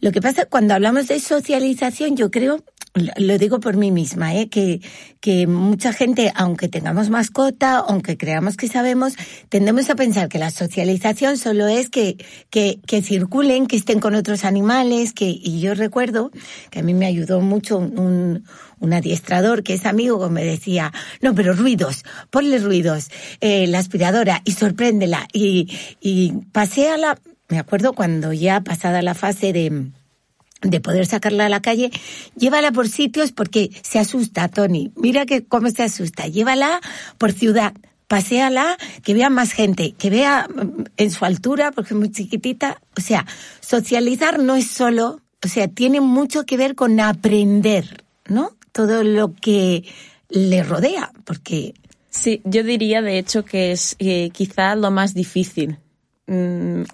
Lo 0.00 0.10
que 0.10 0.22
pasa 0.22 0.46
cuando 0.46 0.74
hablamos 0.74 1.08
de 1.08 1.20
socialización, 1.20 2.16
yo 2.16 2.30
creo 2.30 2.64
lo 2.94 3.38
digo 3.38 3.58
por 3.58 3.76
mí 3.76 3.90
misma, 3.90 4.34
¿eh? 4.34 4.48
que, 4.48 4.80
que 5.20 5.46
mucha 5.46 5.92
gente, 5.94 6.30
aunque 6.34 6.68
tengamos 6.68 7.08
mascota, 7.08 7.76
aunque 7.78 8.18
creamos 8.18 8.56
que 8.56 8.68
sabemos, 8.68 9.14
tendemos 9.48 9.88
a 9.88 9.94
pensar 9.94 10.28
que 10.28 10.38
la 10.38 10.50
socialización 10.50 11.38
solo 11.38 11.68
es 11.68 11.88
que, 11.88 12.18
que, 12.50 12.80
que 12.86 13.00
circulen, 13.00 13.66
que 13.66 13.76
estén 13.76 13.98
con 13.98 14.14
otros 14.14 14.44
animales, 14.44 15.14
que, 15.14 15.24
y 15.26 15.60
yo 15.60 15.74
recuerdo 15.74 16.30
que 16.70 16.80
a 16.80 16.82
mí 16.82 16.92
me 16.92 17.06
ayudó 17.06 17.40
mucho 17.40 17.78
un, 17.78 18.44
un 18.78 18.92
adiestrador 18.92 19.62
que 19.62 19.74
es 19.74 19.86
amigo 19.86 20.22
que 20.22 20.30
me 20.30 20.44
decía, 20.44 20.92
no, 21.22 21.34
pero 21.34 21.54
ruidos, 21.54 22.04
ponle 22.28 22.58
ruidos, 22.58 23.10
eh, 23.40 23.66
la 23.68 23.78
aspiradora 23.78 24.42
y 24.44 24.52
sorpréndela 24.52 25.28
y, 25.32 25.70
y 26.00 26.32
paséala, 26.52 27.18
me 27.48 27.58
acuerdo 27.58 27.94
cuando 27.94 28.34
ya 28.34 28.60
pasada 28.60 29.00
la 29.00 29.14
fase 29.14 29.54
de, 29.54 29.92
de 30.62 30.80
poder 30.80 31.06
sacarla 31.06 31.46
a 31.46 31.48
la 31.48 31.60
calle, 31.60 31.90
llévala 32.36 32.72
por 32.72 32.88
sitios 32.88 33.32
porque 33.32 33.70
se 33.82 33.98
asusta, 33.98 34.48
Tony. 34.48 34.92
Mira 34.96 35.26
que 35.26 35.44
cómo 35.44 35.70
se 35.70 35.82
asusta. 35.82 36.26
Llévala 36.26 36.80
por 37.18 37.32
ciudad, 37.32 37.74
paséala, 38.08 38.76
que 39.02 39.14
vea 39.14 39.30
más 39.30 39.52
gente, 39.52 39.92
que 39.92 40.10
vea 40.10 40.48
mm, 40.48 40.84
en 40.96 41.10
su 41.10 41.24
altura, 41.24 41.72
porque 41.72 41.94
es 41.94 41.98
muy 41.98 42.10
chiquitita. 42.10 42.80
O 42.96 43.00
sea, 43.00 43.26
socializar 43.60 44.38
no 44.38 44.54
es 44.54 44.68
solo, 44.68 45.20
o 45.44 45.48
sea, 45.48 45.68
tiene 45.68 46.00
mucho 46.00 46.44
que 46.44 46.56
ver 46.56 46.74
con 46.74 47.00
aprender, 47.00 48.04
¿no? 48.26 48.56
Todo 48.72 49.04
lo 49.04 49.34
que 49.34 49.84
le 50.28 50.62
rodea, 50.62 51.12
porque... 51.24 51.74
Sí, 52.14 52.42
yo 52.44 52.62
diría 52.62 53.00
de 53.00 53.16
hecho 53.16 53.42
que 53.42 53.72
es 53.72 53.96
eh, 53.98 54.28
quizá 54.34 54.74
lo 54.76 54.90
más 54.90 55.14
difícil 55.14 55.78
Mm, 56.26 56.84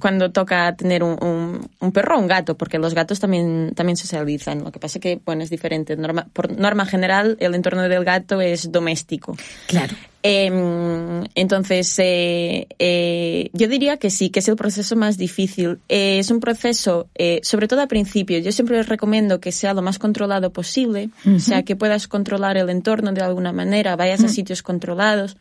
cuando 0.00 0.32
toca 0.32 0.74
tener 0.74 1.04
un, 1.04 1.68
un, 1.80 1.92
perro 1.92 2.16
o 2.16 2.20
un 2.20 2.26
gato, 2.26 2.56
porque 2.56 2.78
los 2.78 2.94
gatos 2.94 3.20
también, 3.20 3.72
también 3.76 3.96
socializan. 3.96 4.64
Lo 4.64 4.72
que 4.72 4.80
pasa 4.80 4.98
es 4.98 5.02
que 5.02 5.20
bueno, 5.24 5.44
es 5.44 5.50
diferente. 5.50 5.96
Norma, 5.96 6.26
por 6.32 6.50
norma 6.58 6.84
general, 6.84 7.36
el 7.38 7.54
entorno 7.54 7.82
del 7.88 8.04
gato 8.04 8.40
es 8.40 8.72
doméstico. 8.72 9.36
Claro. 9.68 9.94
Em, 10.24 11.24
entonces, 11.34 11.96
eh, 11.98 12.66
eh, 12.78 13.50
yo 13.52 13.68
diría 13.68 13.96
que 13.96 14.10
sí, 14.10 14.30
que 14.30 14.38
es 14.40 14.48
el 14.48 14.56
proceso 14.56 14.96
más 14.96 15.16
difícil. 15.16 15.78
Eh, 15.88 16.18
es 16.18 16.30
un 16.30 16.40
proceso, 16.40 17.08
sobre 17.42 17.68
todo 17.68 17.80
al 17.80 17.88
principio, 17.88 18.38
yo 18.38 18.52
siempre 18.52 18.76
les 18.76 18.88
recomiendo 18.88 19.40
que 19.40 19.52
sea 19.52 19.74
lo 19.74 19.82
más 19.82 19.98
controlado 19.98 20.52
posible, 20.52 21.10
o 21.26 21.40
sea, 21.40 21.62
que 21.64 21.76
puedas 21.76 22.06
controlar 22.06 22.56
el 22.56 22.68
entorno 22.68 23.12
de 23.12 23.20
alguna 23.20 23.52
manera, 23.52 23.96
vayas 23.96 24.22
a 24.22 24.28
sitios 24.28 24.62
controlados, 24.62 25.36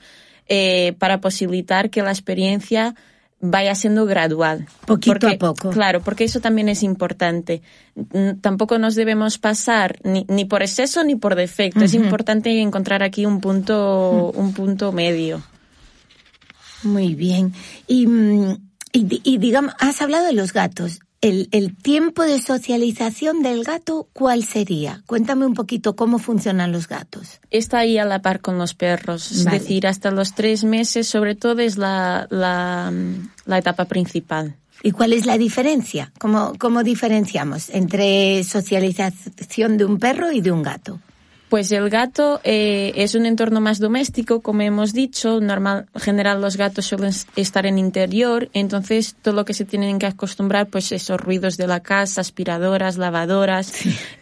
para 0.97 1.21
posibilitar 1.21 1.89
que 1.89 2.01
la 2.01 2.11
experiencia 2.11 2.95
vaya 3.41 3.75
siendo 3.75 4.05
gradual. 4.05 4.67
Poquito 4.85 5.27
a 5.27 5.37
poco. 5.37 5.69
Claro, 5.71 6.01
porque 6.01 6.23
eso 6.23 6.39
también 6.39 6.69
es 6.69 6.83
importante. 6.83 7.61
Tampoco 8.41 8.77
nos 8.77 8.95
debemos 8.95 9.37
pasar 9.37 9.99
ni, 10.03 10.25
ni 10.29 10.45
por 10.45 10.61
exceso 10.61 11.03
ni 11.03 11.15
por 11.15 11.35
defecto. 11.35 11.83
Es 11.83 11.93
importante 11.93 12.61
encontrar 12.61 13.03
aquí 13.03 13.25
un 13.25 13.41
punto, 13.41 14.31
un 14.35 14.53
punto 14.53 14.91
medio. 14.91 15.41
Muy 16.83 17.15
bien. 17.15 17.53
Y, 17.87 18.07
mm, 18.07 18.51
y, 18.93 19.21
y 19.23 19.37
digamos, 19.37 19.73
has 19.79 20.01
hablado 20.01 20.25
de 20.25 20.33
los 20.33 20.53
gatos 20.53 21.01
el, 21.21 21.49
el, 21.51 21.75
tiempo 21.75 22.23
de 22.23 22.39
socialización 22.39 23.43
del 23.43 23.63
gato, 23.63 24.07
¿cuál 24.11 24.43
sería? 24.43 25.03
Cuéntame 25.05 25.45
un 25.45 25.53
poquito 25.53 25.95
cómo 25.95 26.17
funcionan 26.17 26.71
los 26.71 26.87
gatos. 26.87 27.39
Está 27.51 27.79
ahí 27.79 27.97
a 27.97 28.05
la 28.05 28.21
par 28.21 28.41
con 28.41 28.57
los 28.57 28.73
perros, 28.73 29.31
es 29.31 29.45
decir, 29.45 29.85
hasta 29.87 30.11
los 30.11 30.33
tres 30.33 30.63
meses, 30.63 31.07
sobre 31.07 31.35
todo, 31.35 31.59
es 31.59 31.77
la, 31.77 32.27
la, 32.29 32.91
la 33.45 33.57
etapa 33.57 33.85
principal. 33.85 34.55
¿Y 34.83 34.91
cuál 34.91 35.13
es 35.13 35.25
la 35.25 35.37
diferencia? 35.37 36.11
¿Cómo, 36.19 36.53
¿Cómo 36.57 36.83
diferenciamos 36.83 37.69
entre 37.69 38.43
socialización 38.43 39.77
de 39.77 39.85
un 39.85 39.99
perro 39.99 40.31
y 40.31 40.41
de 40.41 40.51
un 40.51 40.63
gato? 40.63 40.99
Pues 41.51 41.69
el 41.73 41.89
gato 41.89 42.39
eh, 42.45 42.93
es 42.95 43.13
un 43.13 43.25
entorno 43.25 43.59
más 43.59 43.79
doméstico, 43.79 44.39
como 44.39 44.61
hemos 44.61 44.93
dicho. 44.93 45.41
Normal, 45.41 45.87
general 45.97 46.39
los 46.39 46.55
gatos 46.55 46.85
suelen 46.85 47.11
estar 47.35 47.65
en 47.65 47.77
interior, 47.77 48.49
entonces 48.53 49.17
todo 49.21 49.33
lo 49.33 49.43
que 49.43 49.53
se 49.53 49.65
tienen 49.65 49.99
que 49.99 50.05
acostumbrar, 50.05 50.67
pues 50.67 50.93
esos 50.93 51.19
ruidos 51.19 51.57
de 51.57 51.67
la 51.67 51.81
casa, 51.81 52.21
aspiradoras, 52.21 52.95
lavadoras, 52.95 53.73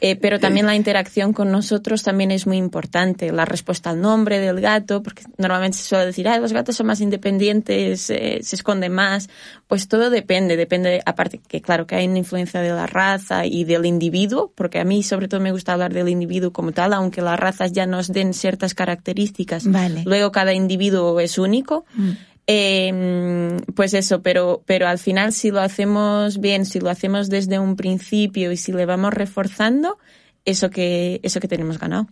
eh, 0.01 0.15
pero 0.15 0.39
también 0.39 0.65
la 0.65 0.75
interacción 0.75 1.31
con 1.31 1.51
nosotros 1.51 2.01
también 2.01 2.31
es 2.31 2.47
muy 2.47 2.57
importante. 2.57 3.31
La 3.31 3.45
respuesta 3.45 3.91
al 3.91 4.01
nombre 4.01 4.39
del 4.39 4.59
gato, 4.59 5.03
porque 5.03 5.21
normalmente 5.37 5.77
se 5.77 5.83
suele 5.83 6.07
decir, 6.07 6.27
ah, 6.27 6.39
los 6.39 6.51
gatos 6.51 6.77
son 6.77 6.87
más 6.87 6.99
independientes, 6.99 8.09
eh, 8.09 8.39
se 8.41 8.55
esconden 8.55 8.91
más. 8.91 9.29
Pues 9.67 9.87
todo 9.87 10.09
depende, 10.09 10.57
depende, 10.57 11.03
aparte 11.05 11.39
que 11.47 11.61
claro 11.61 11.85
que 11.85 11.93
hay 11.93 12.07
una 12.07 12.17
influencia 12.17 12.59
de 12.59 12.71
la 12.71 12.87
raza 12.87 13.45
y 13.45 13.65
del 13.65 13.85
individuo, 13.85 14.51
porque 14.55 14.79
a 14.79 14.83
mí 14.83 15.03
sobre 15.03 15.27
todo 15.27 15.39
me 15.41 15.51
gusta 15.51 15.73
hablar 15.73 15.93
del 15.93 16.09
individuo 16.09 16.51
como 16.51 16.71
tal, 16.71 16.91
aunque 16.91 17.18
las 17.21 17.39
razas 17.39 17.71
ya 17.71 17.85
nos 17.85 18.07
den 18.07 18.33
ciertas 18.33 18.73
características. 18.73 19.65
Luego 20.05 20.31
cada 20.31 20.53
individuo 20.53 21.19
es 21.19 21.37
único. 21.37 21.85
Mm. 21.95 22.09
Em, 22.51 23.57
pues 23.75 23.93
eso, 23.93 24.23
pero, 24.23 24.63
pero 24.65 24.87
al 24.87 24.97
final 24.97 25.33
si 25.33 25.51
lo 25.51 25.59
hacemos 25.59 26.39
bien, 26.39 26.65
si 26.65 26.79
lo 26.79 26.89
hacemos 26.89 27.29
desde 27.29 27.59
un 27.59 27.75
principio 27.75 28.51
y 28.51 28.57
si 28.57 28.71
le 28.71 28.87
vamos 28.87 29.13
reforzando, 29.13 29.99
eso 30.45 30.71
que, 30.71 31.19
eso 31.23 31.39
que 31.39 31.47
tenemos 31.47 31.77
ganado. 31.77 32.07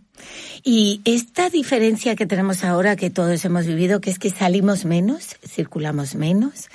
Y 0.62 1.00
esta 1.04 1.50
diferencia 1.50 2.14
que 2.14 2.26
tenemos 2.26 2.62
ahora, 2.62 2.94
que 2.94 3.10
todos 3.10 3.44
hemos 3.44 3.66
vivido, 3.66 4.00
que 4.00 4.10
es 4.10 4.18
que 4.18 4.30
salimos 4.30 4.84
menos, 4.84 5.36
circulamos 5.44 6.14
menos, 6.14 6.68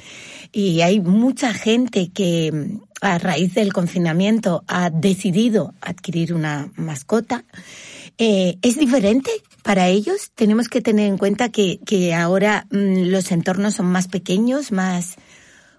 y 0.52 0.82
hay 0.82 1.00
mucha 1.00 1.54
gente 1.54 2.10
que 2.14 2.80
a 3.02 3.18
raíz 3.18 3.54
del 3.54 3.74
confinamiento 3.74 4.64
ha 4.68 4.90
decidido 4.90 5.74
adquirir 5.82 6.34
una 6.34 6.72
mascota, 6.76 7.44
eh, 8.18 8.58
¿Es 8.62 8.78
diferente 8.78 9.32
para 9.64 9.88
ellos? 9.88 10.32
Tenemos 10.36 10.68
que 10.70 10.82
tener 10.82 11.08
en 11.08 11.18
cuenta 11.18 11.50
que, 11.50 11.80
que 11.86 12.14
ahora 12.14 12.68
mm, 12.72 13.10
los 13.10 13.32
entornos 13.32 13.76
son 13.76 13.88
más 13.88 14.08
pequeños, 14.08 14.72
más... 14.72 15.16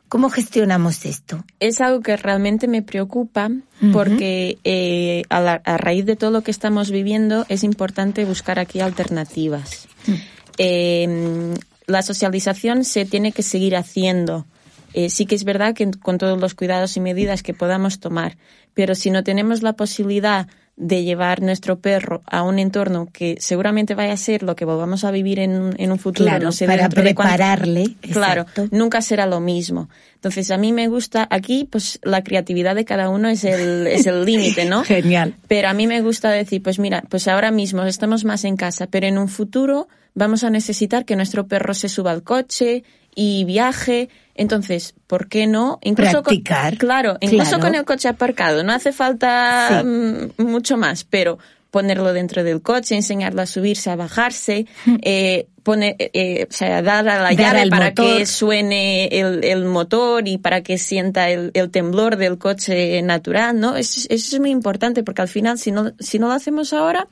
¿Cómo 0.08 0.30
gestionamos 0.30 1.06
esto? 1.06 1.44
Es 1.58 1.80
algo 1.80 2.00
que 2.00 2.16
realmente 2.16 2.68
me 2.68 2.82
preocupa 2.82 3.50
porque 3.92 4.58
eh, 4.62 5.22
a, 5.28 5.76
raíz 5.76 6.06
de 6.06 6.14
todo 6.14 6.30
lo 6.30 6.42
que 6.42 6.52
estamos 6.52 6.92
viviendo 6.92 7.46
es 7.48 7.64
importante 7.64 8.24
buscar 8.24 8.60
aquí 8.60 8.78
alternativas. 8.78 9.88
Mm. 10.06 10.12
Em, 10.58 11.54
la 11.86 12.02
socialización 12.02 12.84
se 12.84 13.06
tiene 13.06 13.32
que 13.32 13.42
seguir 13.42 13.74
haciendo. 13.74 14.46
Eh, 14.92 15.10
sí 15.10 15.26
que 15.26 15.34
es 15.34 15.42
verdad 15.42 15.74
que 15.74 15.90
con 15.90 16.18
todos 16.18 16.40
los 16.40 16.54
cuidados 16.54 16.96
y 16.96 17.00
medidas 17.00 17.42
que 17.42 17.54
podamos 17.54 17.98
tomar, 17.98 18.36
pero 18.72 18.94
si 18.94 19.10
no 19.10 19.24
tenemos 19.24 19.62
la 19.62 19.72
posibilidad 19.72 20.46
de 20.76 21.04
llevar 21.04 21.40
nuestro 21.40 21.78
perro 21.78 22.22
a 22.26 22.42
un 22.42 22.58
entorno 22.58 23.08
que 23.12 23.36
seguramente 23.38 23.94
vaya 23.94 24.12
a 24.12 24.16
ser 24.16 24.42
lo 24.42 24.56
que 24.56 24.64
volvamos 24.64 25.04
a 25.04 25.12
vivir 25.12 25.38
en, 25.38 25.74
en 25.78 25.92
un 25.92 25.98
futuro. 25.98 26.28
Claro, 26.28 26.50
para 26.66 26.88
prepararle. 26.88 27.96
claro, 28.12 28.46
nunca 28.70 29.00
será 29.00 29.26
lo 29.26 29.40
mismo. 29.40 29.88
Entonces, 30.16 30.50
a 30.50 30.56
mí 30.56 30.72
me 30.72 30.88
gusta, 30.88 31.28
aquí, 31.30 31.68
pues, 31.70 32.00
la 32.02 32.24
creatividad 32.24 32.74
de 32.74 32.84
cada 32.84 33.08
uno 33.08 33.28
es 33.28 33.44
el, 33.44 33.86
es 33.86 34.06
el 34.06 34.24
límite, 34.24 34.64
¿no? 34.64 34.82
Genial. 34.84 35.36
Pero 35.46 35.68
a 35.68 35.74
mí 35.74 35.86
me 35.86 36.00
gusta 36.00 36.30
decir, 36.30 36.62
pues 36.62 36.78
mira, 36.78 37.04
pues 37.08 37.28
ahora 37.28 37.50
mismo 37.50 37.84
estamos 37.84 38.24
más 38.24 38.44
en 38.44 38.56
casa, 38.56 38.88
pero 38.88 39.06
en 39.06 39.18
un 39.18 39.28
futuro 39.28 39.86
vamos 40.14 40.42
a 40.42 40.50
necesitar 40.50 41.04
que 41.04 41.14
nuestro 41.14 41.46
perro 41.46 41.74
se 41.74 41.88
suba 41.88 42.10
al 42.10 42.22
coche 42.22 42.84
y 43.14 43.44
viaje, 43.44 44.08
entonces, 44.34 44.94
¿por 45.06 45.28
qué 45.28 45.46
no? 45.46 45.78
Incluso 45.82 46.22
Practicar. 46.22 46.70
Con, 46.70 46.78
claro, 46.78 47.16
incluso 47.20 47.60
con 47.60 47.74
el 47.74 47.84
coche 47.84 48.08
aparcado. 48.08 48.64
No 48.64 48.72
hace 48.72 48.92
falta 48.92 49.82
mm, 49.84 50.42
mucho 50.42 50.76
más, 50.76 51.04
pero 51.04 51.38
ponerlo 51.74 52.12
dentro 52.12 52.44
del 52.44 52.62
coche, 52.62 52.94
enseñarlo 52.94 53.42
a 53.42 53.46
subirse, 53.46 53.90
a 53.90 53.96
bajarse, 53.96 54.66
eh, 55.02 55.48
poner, 55.64 55.96
eh, 55.98 56.10
eh, 56.14 56.46
o 56.48 56.52
sea, 56.52 56.82
dar 56.82 57.08
a 57.08 57.20
la 57.20 57.32
llave 57.32 57.68
para 57.68 57.92
que 57.92 58.26
suene 58.26 59.06
el, 59.06 59.42
el, 59.42 59.64
motor 59.64 60.28
y 60.28 60.38
para 60.38 60.62
que 60.62 60.78
sienta 60.78 61.30
el, 61.30 61.50
el 61.54 61.70
temblor 61.70 62.16
del 62.16 62.38
coche 62.38 63.02
natural, 63.02 63.58
¿no? 63.58 63.76
Eso, 63.76 64.06
eso, 64.08 64.36
es 64.36 64.40
muy 64.40 64.50
importante 64.50 65.02
porque 65.02 65.22
al 65.22 65.28
final, 65.28 65.58
si 65.58 65.72
no, 65.72 65.92
si 65.98 66.20
no 66.20 66.28
lo 66.28 66.34
hacemos 66.34 66.72
ahora, 66.72 67.08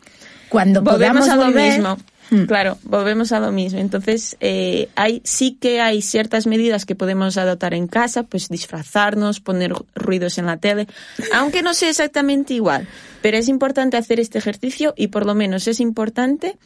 cuando 0.49 0.81
volvemos 0.81 1.29
a 1.29 1.35
lo 1.35 1.49
mismo. 1.49 1.97
Hmm. 2.31 2.45
Claro, 2.45 2.79
volvemos 2.85 3.33
a 3.33 3.41
lo 3.41 3.52
mismo. 3.52 3.79
Entonces, 3.79 4.37
eh, 4.41 4.88
hay, 4.95 5.21
sí 5.25 5.57
que 5.61 5.81
hay 5.81 6.02
ciertas 6.02 6.47
medidas 6.47 6.87
que 6.87 6.95
podemos 6.95 7.37
adoptar 7.37 7.75
en 7.75 7.88
casa, 7.88 8.23
pues 8.23 8.49
disfrazarnos, 8.49 9.41
poner 9.41 9.73
ruidos 9.95 10.38
en 10.38 10.47
la 10.47 10.57
tele, 10.57 10.87
aunque 11.35 11.62
no 11.62 11.75
sea 11.75 11.91
exactamente 11.91 12.55
igual. 12.55 12.88
Pero 13.21 13.37
es 13.37 13.49
importante 13.49 13.97
hacer 13.97 14.21
este 14.21 14.38
ejercicio 14.38 14.95
y 14.97 15.09
por 15.09 15.26
lo 15.26 15.35
menos 15.35 15.69
es 15.69 15.81
importante 15.81 16.57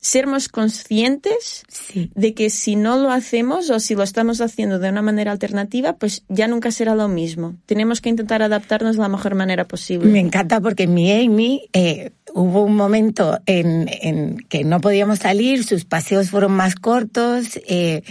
sermos 0.00 0.48
conscientes 0.48 1.64
de 2.14 2.34
que 2.34 2.50
si 2.50 2.76
no 2.76 2.98
lo 2.98 3.10
hacemos 3.10 3.68
o 3.70 3.80
si 3.80 3.94
lo 3.94 4.04
estamos 4.04 4.40
haciendo 4.40 4.78
de 4.78 4.90
una 4.90 5.02
manera 5.02 5.32
alternativa, 5.32 5.94
pues 5.96 6.24
ya 6.28 6.46
nunca 6.46 6.70
será 6.70 6.94
lo 6.94 7.08
mismo. 7.08 7.56
Tenemos 7.66 8.00
que 8.00 8.08
intentar 8.08 8.42
adaptarnos 8.42 8.96
de 8.96 9.02
la 9.02 9.08
mejor 9.08 9.34
manera 9.34 9.66
posible. 9.66 10.08
Me 10.10 10.20
encanta 10.20 10.60
porque 10.60 10.86
mi 10.86 11.10
Amy, 11.12 11.68
eh, 11.72 12.12
hubo 12.34 12.62
un 12.62 12.74
momento 12.74 13.38
en, 13.46 13.88
en, 14.02 14.38
que 14.48 14.64
no 14.64 14.80
podíamos 14.80 15.20
salir, 15.20 15.64
sus 15.64 15.84
paseos 15.84 16.30
fueron 16.30 16.52
más 16.52 16.74
cortos 16.74 17.58
eh, 17.66 18.02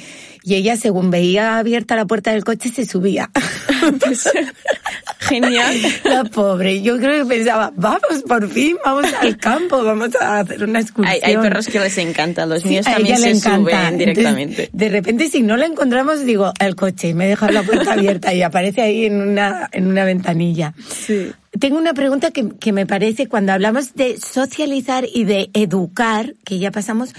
y 0.44 0.56
ella, 0.56 0.78
según 0.78 1.12
veía 1.12 1.58
abierta 1.58 1.96
la 1.96 2.06
puerta 2.06 2.32
del 2.32 2.44
coche, 2.44 2.70
se 2.70 2.86
subía. 2.86 3.30
Pues, 4.00 4.30
genial. 5.20 5.76
La 6.04 6.24
pobre. 6.26 6.82
Yo 6.82 6.98
creo 6.98 7.24
que 7.24 7.36
pensaba, 7.36 7.72
vamos, 7.76 8.24
por 8.28 8.50
fin, 8.50 8.76
vamos 8.84 9.06
al 9.22 9.38
campo, 9.38 9.84
vamos 9.84 10.10
a 10.20 10.40
hacer 10.40 10.64
una 10.64 10.82
excursión. 10.82 11.14
Hay, 11.24 11.36
hay 11.36 11.42
perros 11.42 11.68
que 11.68 11.80
les 11.80 11.98
encanta, 11.98 12.46
los 12.46 12.66
míos 12.66 12.86
también 12.86 13.18
se 13.18 13.36
suben 13.36 13.98
directamente. 13.98 14.64
Entonces, 14.64 14.70
de 14.74 14.90
repente, 14.90 15.30
si 15.30 15.42
no 15.42 15.56
la 15.58 15.68
encontramos, 15.68 16.26
digo, 16.26 16.52
el 16.60 16.76
coche, 16.76 17.10
y 17.10 17.14
me 17.14 17.26
he 17.26 17.30
dejado 17.30 17.54
la 17.54 17.64
puerta 17.64 17.94
abierta 17.94 18.34
y 18.34 18.42
aparece 18.42 18.82
ahí 18.82 19.06
en 19.06 19.22
una, 19.22 19.70
en 19.72 19.88
una 19.88 20.04
ventanilla. 20.04 20.74
Sí. 20.90 21.32
Tengo 21.60 21.78
una 21.78 21.94
pregunta 21.94 22.32
que, 22.32 22.50
que 22.50 22.72
me 22.72 22.86
parece, 22.86 23.28
cuando 23.28 23.54
hablamos 23.54 23.94
de 23.96 24.18
socializar 24.20 25.06
y 25.12 25.24
de 25.24 25.50
educar, 25.54 26.34
que 26.44 26.60
ya 26.60 26.72
pasamos, 26.72 27.14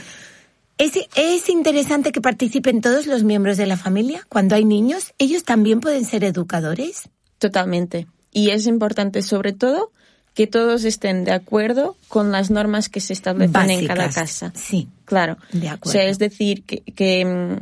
¿es, 0.76 0.92
¿es 1.16 1.48
interesante 1.48 2.12
que 2.12 2.20
participen 2.20 2.80
todos 2.80 3.06
los 3.06 3.22
miembros 3.24 3.56
de 3.56 3.66
la 3.66 3.76
familia? 3.76 4.26
Cuando 4.28 4.54
hay 4.54 4.64
niños, 4.64 5.14
¿ellos 5.18 5.44
también 5.44 5.80
pueden 5.80 6.04
ser 6.04 6.24
educadores? 6.24 7.08
Totalmente. 7.38 8.06
Y 8.32 8.50
es 8.50 8.66
importante, 8.66 9.22
sobre 9.22 9.52
todo, 9.52 9.90
que 10.34 10.46
todos 10.46 10.84
estén 10.84 11.24
de 11.24 11.32
acuerdo 11.32 11.96
con 12.08 12.30
las 12.30 12.50
normas 12.50 12.88
que 12.88 13.00
se 13.00 13.12
establecen 13.12 13.52
Básicas, 13.52 13.80
en 13.80 13.86
cada 13.88 14.10
casa. 14.10 14.52
Sí. 14.54 14.88
Claro. 15.04 15.38
De 15.52 15.66
O 15.68 15.72
acuerdo. 15.72 15.92
sea, 15.92 16.04
es 16.08 16.18
decir, 16.18 16.62
que, 16.64 16.82
que, 16.82 17.24
mm, 17.24 17.56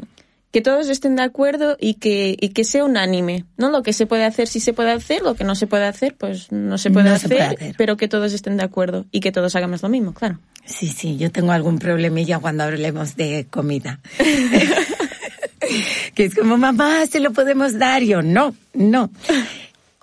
que 0.56 0.62
todos 0.62 0.88
estén 0.88 1.16
de 1.16 1.22
acuerdo 1.22 1.76
y 1.78 1.96
que, 1.96 2.34
y 2.40 2.48
que 2.48 2.64
sea 2.64 2.82
unánime. 2.82 3.44
¿No? 3.58 3.68
Lo 3.68 3.82
que 3.82 3.92
se 3.92 4.06
puede 4.06 4.24
hacer, 4.24 4.48
sí 4.48 4.58
se 4.58 4.72
puede 4.72 4.90
hacer, 4.90 5.20
lo 5.20 5.34
que 5.34 5.44
no 5.44 5.54
se 5.54 5.66
puede 5.66 5.84
hacer, 5.84 6.16
pues 6.16 6.50
no 6.50 6.78
se 6.78 6.90
puede, 6.90 7.10
No 7.10 7.18
se 7.18 7.26
hacer, 7.26 7.28
puede 7.28 7.42
hacer. 7.42 7.74
pero 7.76 7.98
que 7.98 8.08
todos 8.08 8.32
estén 8.32 8.56
de 8.56 8.62
acuerdo 8.62 9.04
y 9.12 9.20
que 9.20 9.32
todos 9.32 9.54
hagamos 9.54 9.82
lo 9.82 9.90
mismo, 9.90 10.14
claro. 10.14 10.38
Sí, 10.64 10.88
sí, 10.88 11.18
yo 11.18 11.30
tengo 11.30 11.52
algún 11.52 11.78
problemilla 11.78 12.38
cuando 12.38 12.64
hablemos 12.64 13.16
de 13.16 13.46
comida. 13.50 14.00
que 16.14 16.24
es 16.24 16.34
como, 16.34 16.56
mamá, 16.56 17.04
se 17.04 17.20
lo 17.20 17.34
podemos 17.34 17.78
dar. 17.78 18.02
Yo, 18.02 18.22
no, 18.22 18.56
no. 18.72 19.10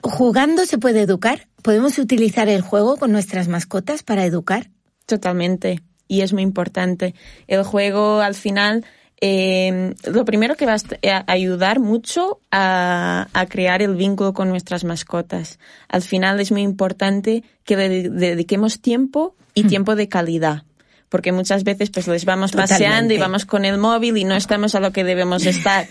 ¿Jugando 0.03 0.67
se 0.67 0.77
puede 0.77 1.01
educar? 1.01 1.47
¿Podemos 1.63 1.97
utilizar 1.97 2.47
el 2.47 2.61
juego 2.61 2.97
con 2.97 3.11
nuestras 3.11 3.47
mascotas 3.47 4.03
para 4.03 4.23
educar? 4.23 4.69
Totalmente. 5.07 5.81
Y 6.07 6.21
es 6.21 6.31
muy 6.31 6.43
importante. 6.43 7.15
El 7.47 7.63
juego, 7.63 8.21
al 8.21 8.35
final, 8.35 8.85
eh, 9.21 9.93
lo 10.11 10.25
primero 10.25 10.55
que 10.55 10.65
va 10.65 10.75
a 10.75 11.23
ayudar 11.31 11.79
mucho 11.79 12.39
a, 12.51 13.27
a 13.33 13.45
crear 13.45 13.81
el 13.81 13.95
vínculo 13.95 14.33
con 14.33 14.49
nuestras 14.49 14.83
mascotas. 14.83 15.59
Al 15.87 16.01
final 16.01 16.39
es 16.39 16.51
muy 16.51 16.61
importante 16.61 17.43
que 17.63 17.77
le 17.77 17.89
de- 17.89 18.09
dediquemos 18.09 18.81
tiempo 18.81 19.35
y 19.53 19.63
tiempo 19.63 19.95
de 19.95 20.09
calidad. 20.09 20.63
Porque 21.09 21.31
muchas 21.31 21.63
veces 21.63 21.91
pues 21.91 22.07
les 22.07 22.25
vamos 22.25 22.53
paseando 22.53 23.13
y 23.13 23.17
vamos 23.19 23.45
con 23.45 23.65
el 23.65 23.77
móvil 23.77 24.17
y 24.17 24.23
no 24.23 24.35
estamos 24.35 24.73
a 24.73 24.79
lo 24.79 24.91
que 24.91 25.03
debemos 25.03 25.45
estar. 25.45 25.85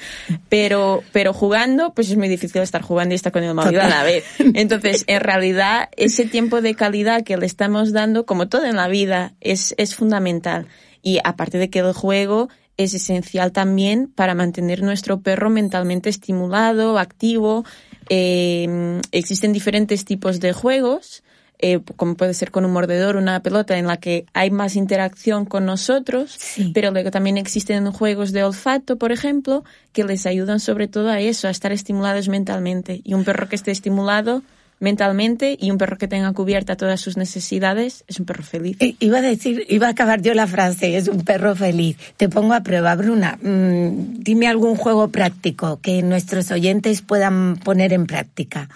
Pero, 0.49 1.05
pero 1.13 1.33
jugando, 1.33 1.95
pues 1.95 2.11
es 2.11 2.17
muy 2.17 2.29
difícil 2.29 2.61
estar 2.61 2.83
jugando 2.83 3.15
y 3.15 3.17
estar 3.17 3.31
con 3.33 3.45
el 3.45 3.55
móvil 3.55 3.79
a 3.79 3.89
la 3.89 4.03
vez. 4.03 4.25
Entonces, 4.39 5.05
en 5.07 5.21
realidad, 5.21 5.89
ese 5.97 6.25
tiempo 6.27 6.61
de 6.61 6.75
calidad 6.75 7.23
que 7.23 7.37
le 7.37 7.47
estamos 7.47 7.93
dando, 7.93 8.27
como 8.27 8.49
todo 8.49 8.65
en 8.65 8.75
la 8.75 8.89
vida, 8.89 9.33
es, 9.41 9.75
es 9.79 9.95
fundamental. 9.95 10.67
Y 11.03 11.21
aparte 11.23 11.59
de 11.59 11.71
que 11.71 11.79
el 11.79 11.93
juego 11.93 12.49
es 12.77 12.95
esencial 12.95 13.53
también 13.53 14.09
para 14.09 14.35
mantener 14.35 14.83
nuestro 14.83 15.21
perro 15.21 15.51
mentalmente 15.51 16.09
estimulado, 16.09 16.99
activo. 16.99 17.65
Eh, 18.09 19.01
existen 19.13 19.53
diferentes 19.53 20.05
tipos 20.05 20.41
de 20.41 20.53
juegos, 20.53 21.23
eh, 21.59 21.81
como 21.97 22.17
puede 22.17 22.35
ser 22.35 22.51
con 22.51 22.65
un 22.65 22.73
mordedor, 22.73 23.15
una 23.17 23.41
pelota, 23.41 23.79
en 23.79 23.87
la 23.87 23.99
que 23.99 24.27
hay 24.35 24.51
más 24.51 24.75
interacción 24.75 25.45
con 25.45 25.65
nosotros, 25.65 26.35
Sí. 26.37 26.73
pero 26.75 26.91
luego 26.91 27.11
también 27.13 27.39
existen 27.39 27.91
juegos 27.93 28.33
de 28.33 28.43
olfato, 28.43 28.97
por 28.99 29.13
ejemplo, 29.13 29.63
que 29.93 30.03
les 30.03 30.27
ayudan 30.27 30.59
sobre 30.59 30.89
todo 30.89 31.09
a 31.11 31.21
eso, 31.21 31.47
a 31.47 31.53
estar 31.53 31.71
estimulados 31.71 32.29
mentalmente. 32.29 33.01
Y 33.05 33.15
un 33.15 33.23
perro 33.25 33.49
que 33.49 33.55
esté 33.57 33.71
estimulado 33.71 34.43
mentalmente 34.83 35.57
y 35.59 35.71
un 35.71 35.79
perro 35.79 35.97
que 35.97 36.09
tenga 36.09 36.33
cubierta 36.33 36.77
todas 36.77 37.01
sus 37.01 37.17
necesidades 37.17 38.05
es 38.09 38.19
un 38.21 38.27
perro 38.27 38.43
feliz. 38.43 38.77
Iba 39.01 39.19
a 39.19 39.23
decir, 39.23 39.65
iba 39.69 39.87
a 39.87 39.91
acabar 39.91 40.21
yo 40.21 40.35
la 40.35 40.47
frase, 40.47 40.97
es 40.97 41.09
un 41.09 41.25
perro 41.25 41.55
feliz. 41.57 41.97
Te 42.17 42.29
pongo 42.29 42.53
a 42.53 42.61
prueba, 42.63 42.95
Bruna. 42.97 43.39
mm, 43.41 44.19
dime 44.19 44.49
algún 44.49 44.77
juego 44.77 45.09
práctico 45.09 45.81
que 45.81 46.03
nuestros 46.03 46.51
oyentes 46.51 47.01
puedan 47.01 47.57
poner 47.57 47.93
en 47.93 48.07
práctica. 48.07 48.69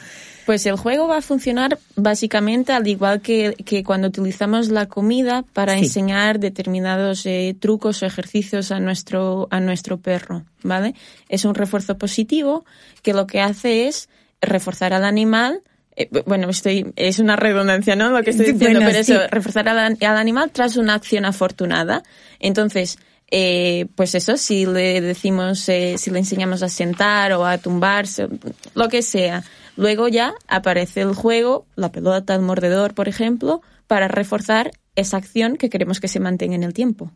Pues 0.47 0.65
el 0.67 0.77
juego 0.77 1.09
va 1.09 1.17
a 1.19 1.23
funcionar 1.23 1.77
básicamente 1.97 2.73
al 2.73 2.87
igual 2.87 3.21
que, 3.21 3.57
que 3.65 3.83
cuando 3.83 4.07
utilizamos 4.07 4.69
la 4.69 4.87
comida 4.87 5.43
para 5.53 5.73
Sí. 5.75 5.81
enseñar 5.87 6.39
determinados 6.39 7.27
eh, 7.27 7.57
trucos 7.59 8.01
o 8.03 8.07
ejercicios 8.07 8.71
a 8.71 8.79
nuestro, 8.79 9.49
a 9.51 9.59
nuestro 9.59 9.97
perro, 9.99 10.45
¿vale? 10.63 10.95
Es 11.29 11.45
un 11.45 11.57
refuerzo 11.57 11.99
positivo 11.99 12.65
que 13.03 13.13
lo 13.13 13.27
que 13.27 13.41
hace 13.41 13.89
es 13.89 14.09
reforzar 14.41 14.93
al 14.93 15.05
animal 15.05 15.63
eh, 15.97 16.09
bueno, 16.27 16.51
estoy, 16.51 16.93
es 16.97 17.19
una 17.19 17.37
redundancia, 17.37 17.97
¿no? 17.97 18.11
Lo 18.11 18.23
que 18.23 18.31
estoy 18.31 18.53
diciendo, 18.53 18.81
bueno, 18.81 18.93
pero 18.93 19.03
sí. 19.03 19.13
eso, 19.13 19.23
reforzar 19.31 19.69
al, 19.69 19.79
al 19.99 20.17
animal 20.17 20.51
tras 20.53 20.77
una 20.77 20.95
acción 20.95 21.25
afortunada. 21.25 22.03
Entonces, 22.39 22.99
eh, 23.31 23.87
pues 23.97 24.15
eso, 24.15 24.37
si 24.37 24.67
le 24.67 25.01
decimos, 25.01 25.69
eh, 25.69 25.97
si 25.99 26.11
le 26.11 26.19
enseñamos 26.21 26.63
a 26.63 26.69
sentar 26.69 27.33
o 27.33 27.45
a 27.45 27.59
tumbarse, 27.59 28.29
lo 28.75 28.89
que 28.89 29.03
sea, 29.03 29.43
luego 29.77 30.07
ya 30.09 30.35
aparece 30.47 31.01
el 31.01 31.15
juego, 31.15 31.67
la 31.75 31.91
pelota, 31.91 32.35
el 32.35 32.43
mordedor, 32.43 32.95
por 32.95 33.09
ejemplo, 33.09 33.63
para 33.89 34.07
reforzar 34.07 34.71
esa 34.95 35.17
acción 35.17 35.57
que 35.57 35.71
queremos 35.71 36.01
que 36.01 36.09
se 36.09 36.21
mantenga 36.21 36.55
en 36.55 36.63
el 36.63 36.73
tiempo. 36.73 37.11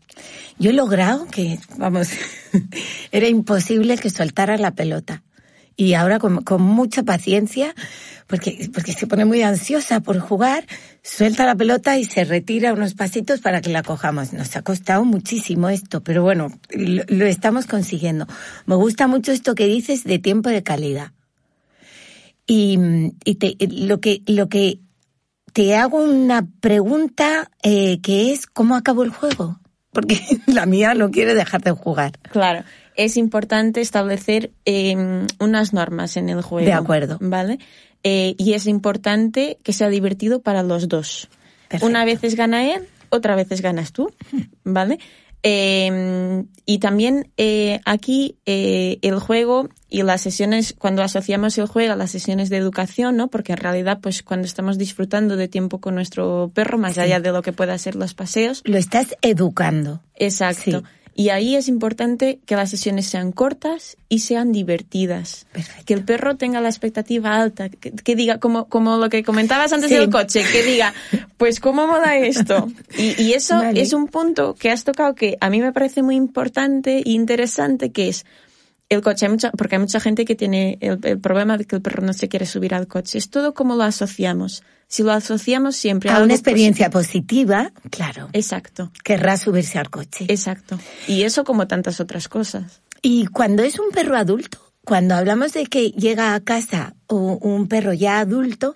Yo 0.59 0.71
he 0.71 0.75
logrado 0.75 1.27
que, 1.27 1.59
vamos, 1.79 2.09
era 3.13 3.29
imposible 3.29 3.97
que 3.97 4.11
soltara 4.11 4.57
la 4.59 4.73
pelota. 4.73 5.23
Y 5.81 5.95
ahora 5.95 6.19
con, 6.19 6.45
mucha 6.61 7.05
paciencia, 7.05 7.75
porque, 8.27 8.69
porque 8.71 8.93
se 8.93 9.07
pone 9.07 9.25
muy 9.25 9.41
ansiosa 9.41 10.01
por 10.01 10.19
jugar, 10.19 10.67
suelta 11.03 11.47
la 11.47 11.55
pelota 11.55 11.97
y 11.97 12.05
se 12.05 12.25
retira 12.25 12.75
unos 12.75 12.93
pasitos 12.93 13.41
para 13.41 13.63
que 13.63 13.71
la 13.71 13.83
cojamos. 13.83 14.35
Nos 14.35 14.55
ha 14.57 14.61
costado 14.61 15.07
muchísimo 15.07 15.71
esto, 15.71 16.03
pero 16.03 16.23
bueno, 16.23 16.49
lo, 16.69 17.25
estamos 17.25 17.65
consiguiendo. 17.65 18.27
Me 18.67 18.75
gusta 18.75 19.07
mucho 19.07 19.33
esto 19.33 19.55
que 19.55 19.69
dices 19.69 20.05
de 20.05 20.19
tiempo 20.19 20.51
de 20.51 20.63
calidad. 20.63 21.13
Y, 22.47 22.79
y 23.25 23.37
te- 23.37 23.57
lo 23.67 24.01
que, 24.01 24.21
lo 24.27 24.51
que 24.51 24.81
te 25.55 25.77
hago 25.77 26.05
una 26.05 26.47
pregunta 26.61 27.51
eh, 27.63 28.03
que 28.03 28.35
es 28.35 28.47
¿cómo 28.47 28.77
acabó 28.77 29.03
el 29.03 29.11
juego? 29.13 29.59
Porque 29.93 30.21
la 30.47 30.67
mía 30.67 30.93
no 30.93 31.11
quiere 31.11 31.35
dejar 31.35 31.63
de 31.63 31.71
jugar. 31.71 32.19
Claro, 32.33 32.65
es 33.05 33.17
importante 33.17 33.81
establecer 33.81 34.51
eh, 34.65 34.95
unas 35.39 35.73
normas 35.73 36.17
en 36.17 36.29
el 36.29 36.43
juego. 36.43 36.67
De 36.67 36.73
acuerdo. 36.73 37.19
¿Vale? 37.21 37.59
Eh, 38.05 38.35
y 38.39 38.53
es 38.55 38.67
importante 38.67 39.59
que 39.63 39.73
sea 39.73 39.89
divertido 39.89 40.41
para 40.43 40.63
los 40.63 40.89
dos. 40.89 41.29
Perfecto. 41.69 41.87
Una 41.87 42.05
vez 42.05 42.21
gana 42.35 42.73
él, 42.75 42.83
otra 43.11 43.37
vez 43.37 43.49
ganas 43.61 43.93
tú, 43.93 44.13
¿vale? 44.65 44.99
Eh, 45.43 46.45
y 46.67 46.79
también 46.81 47.31
eh, 47.39 47.81
aquí 47.87 48.37
eh, 48.45 48.99
el 49.01 49.19
juego 49.19 49.71
y 49.89 50.03
las 50.03 50.21
sesiones, 50.21 50.75
cuando 50.79 51.03
asociamos 51.03 51.57
el 51.57 51.67
juego 51.67 51.95
a 51.95 51.97
las 51.97 52.11
sesiones 52.11 52.51
de 52.51 52.59
educación, 52.59 53.17
¿no? 53.17 53.29
Porque 53.29 53.53
en 53.53 53.59
realidad, 53.59 54.01
pues 54.03 54.23
cuando 54.23 54.47
estamos 54.47 54.77
disfrutando 54.77 55.37
de 55.37 55.49
tiempo 55.49 55.81
con 55.81 55.95
nuestro 55.95 56.51
perro, 56.55 56.77
más 56.77 56.95
Sí. 56.95 57.01
allá 57.01 57.21
de 57.21 57.33
lo 57.33 57.41
que 57.41 57.53
pueda 57.53 57.77
ser 57.79 57.97
los 57.97 58.13
paseos, 58.13 58.61
Lo 58.65 58.77
estás 58.77 59.17
educando. 59.23 60.03
Exacto. 60.15 60.81
Sí. 60.81 60.87
Y 61.21 61.29
ahí 61.29 61.55
es 61.55 61.69
importante 61.69 62.39
que 62.47 62.57
las 62.57 62.71
sesiones 62.71 63.05
sean 63.05 63.31
cortas 63.31 63.99
y 64.09 64.21
sean 64.21 64.53
divertidas. 64.53 65.45
Perfecto. 65.53 65.83
Que 65.85 65.93
el 65.93 66.03
perro 66.03 66.37
tenga 66.39 66.63
la 66.63 66.71
expectativa 66.71 67.37
alta, 67.37 67.69
que, 67.69 67.93
que 67.93 68.17
diga, 68.17 68.39
como, 68.39 68.71
como 68.71 68.97
lo 68.97 69.11
que 69.11 69.23
comentabas 69.23 69.71
antes 69.75 69.91
Sí. 69.91 69.97
del 69.97 70.09
coche, 70.09 70.43
que 70.51 70.63
diga, 70.63 70.95
pues 71.37 71.61
cómo 71.61 71.87
mola 71.87 72.17
esto. 72.17 72.69
Y, 72.97 73.21
y 73.23 73.35
eso 73.35 73.57
Vale. 73.57 73.79
es 73.83 73.93
un 73.93 74.07
punto 74.09 74.55
que 74.59 74.71
has 74.71 74.85
tocado 74.85 75.15
que 75.15 75.37
a 75.43 75.51
mí 75.51 75.61
me 75.61 75.73
parece 75.75 76.03
muy 76.03 76.17
importante 76.17 77.01
e 77.01 77.11
interesante, 77.11 77.91
que 77.93 78.09
es 78.09 78.25
el 78.91 79.01
coche. 79.01 79.25
Hay 79.27 79.33
mucha, 79.33 79.51
porque 79.53 79.77
hay 79.77 79.81
mucha 79.81 80.01
gente 80.01 80.25
que 80.27 80.35
tiene 80.37 80.77
el, 80.83 80.99
el 81.05 81.19
problema 81.19 81.57
de 81.57 81.65
que 81.65 81.77
el 81.77 81.83
perro 81.83 82.03
no 82.05 82.13
se 82.13 82.29
quiere 82.29 82.45
subir 82.45 82.75
al 82.75 82.87
coche. 82.87 83.17
Es 83.17 83.31
todo 83.31 83.55
como 83.55 83.75
lo 83.77 83.85
asociamos. 83.85 84.63
Si 84.89 85.03
lo 85.05 85.13
asociamos 85.13 85.77
siempre 85.77 86.11
A 86.11 86.21
una 86.23 86.35
experiencia 86.35 86.91
positiva, 86.91 87.73
claro, 87.91 88.29
Exacto. 88.33 88.91
querrá 89.05 89.37
subirse 89.37 89.79
al 89.79 89.89
coche. 89.89 90.27
Exacto. 90.29 90.79
Y 91.07 91.23
eso 91.23 91.45
como 91.45 91.67
tantas 91.69 92.01
otras 92.01 92.27
cosas. 92.29 92.83
Y 93.01 93.27
cuando 93.27 93.63
es 93.63 93.79
un 93.79 93.91
perro 93.93 94.17
adulto, 94.17 94.59
cuando 94.85 95.15
hablamos 95.15 95.53
de 95.53 95.67
que 95.67 95.91
llega 95.93 96.35
a 96.35 96.41
casa 96.41 96.95
u- 97.09 97.39
un 97.41 97.69
perro 97.69 97.93
ya 97.93 98.19
adulto, 98.19 98.75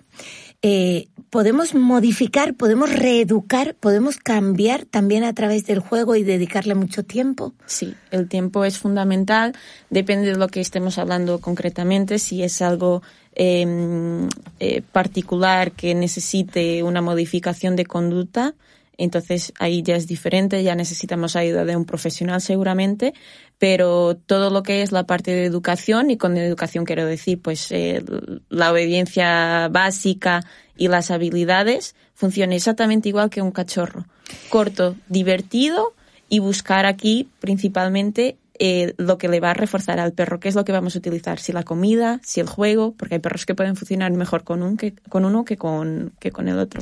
eh, 0.61 1.09
podemos 1.35 1.75
modificar, 1.75 2.53
podemos 2.53 2.89
reeducar, 2.89 3.75
podemos 3.75 4.15
cambiar 4.15 4.85
también 4.85 5.25
a 5.25 5.33
través 5.33 5.65
del 5.65 5.79
juego 5.79 6.15
y 6.15 6.23
dedicarle 6.23 6.75
mucho 6.75 7.03
tiempo. 7.03 7.53
Sí, 7.65 7.93
el 8.11 8.29
tiempo 8.29 8.63
es 8.63 8.77
fundamental. 8.77 9.51
Depende 9.89 10.31
de 10.31 10.37
lo 10.37 10.47
que 10.47 10.61
estemos 10.61 10.97
hablando 10.97 11.41
concretamente. 11.41 12.19
Si 12.19 12.41
es 12.41 12.61
algo 12.61 13.01
em, 13.33 14.29
eh, 14.61 14.81
particular 14.93 15.73
que 15.73 15.93
necesite 15.93 16.83
una 16.83 17.01
modificación 17.01 17.75
de 17.75 17.85
conducta, 17.85 18.53
entonces 18.97 19.53
ahí 19.59 19.83
ya 19.83 19.95
es 19.95 20.07
diferente, 20.07 20.63
ya 20.63 20.75
necesitamos 20.75 21.35
ayuda 21.35 21.65
de 21.65 21.75
un 21.75 21.85
profesional 21.85 22.41
seguramente, 22.41 23.13
pero 23.57 24.15
todo 24.15 24.49
lo 24.49 24.63
que 24.63 24.81
es 24.81 24.91
la 24.91 25.05
parte 25.05 25.31
de 25.31 25.45
educación, 25.45 26.11
y 26.11 26.17
con 26.17 26.37
educación 26.37 26.85
quiero 26.85 27.05
decir 27.05 27.41
pues 27.41 27.71
eh, 27.71 28.03
la 28.49 28.71
obediencia 28.71 29.67
básica 29.69 30.43
y 30.77 30.87
las 30.87 31.11
habilidades, 31.11 31.95
funciona 32.13 32.55
exactamente 32.55 33.09
igual 33.09 33.29
que 33.29 33.41
un 33.41 33.51
cachorro. 33.51 34.05
Corto, 34.49 34.95
divertido 35.07 35.93
y 36.29 36.39
buscar 36.39 36.85
aquí 36.85 37.29
principalmente 37.39 38.37
eh, 38.57 38.93
lo 38.97 39.17
que 39.17 39.27
le 39.27 39.41
va 39.41 39.51
a 39.51 39.53
reforzar 39.53 39.99
al 39.99 40.13
perro, 40.13 40.39
qué 40.39 40.47
es 40.47 40.55
lo 40.55 40.63
que 40.63 40.71
vamos 40.71 40.95
a 40.95 40.99
utilizar, 40.99 41.39
si 41.39 41.51
la 41.51 41.63
comida, 41.63 42.21
si 42.23 42.39
el 42.39 42.47
juego, 42.47 42.93
porque 42.93 43.15
hay 43.15 43.19
perros 43.19 43.45
que 43.45 43.53
pueden 43.53 43.75
funcionar 43.75 44.11
mejor 44.13 44.45
con, 44.45 44.63
un, 44.63 44.77
que, 44.77 44.93
con 45.09 45.25
uno 45.25 45.43
que 45.43 45.57
con, 45.57 46.13
que 46.19 46.31
con 46.31 46.47
el 46.47 46.57
otro. 46.57 46.81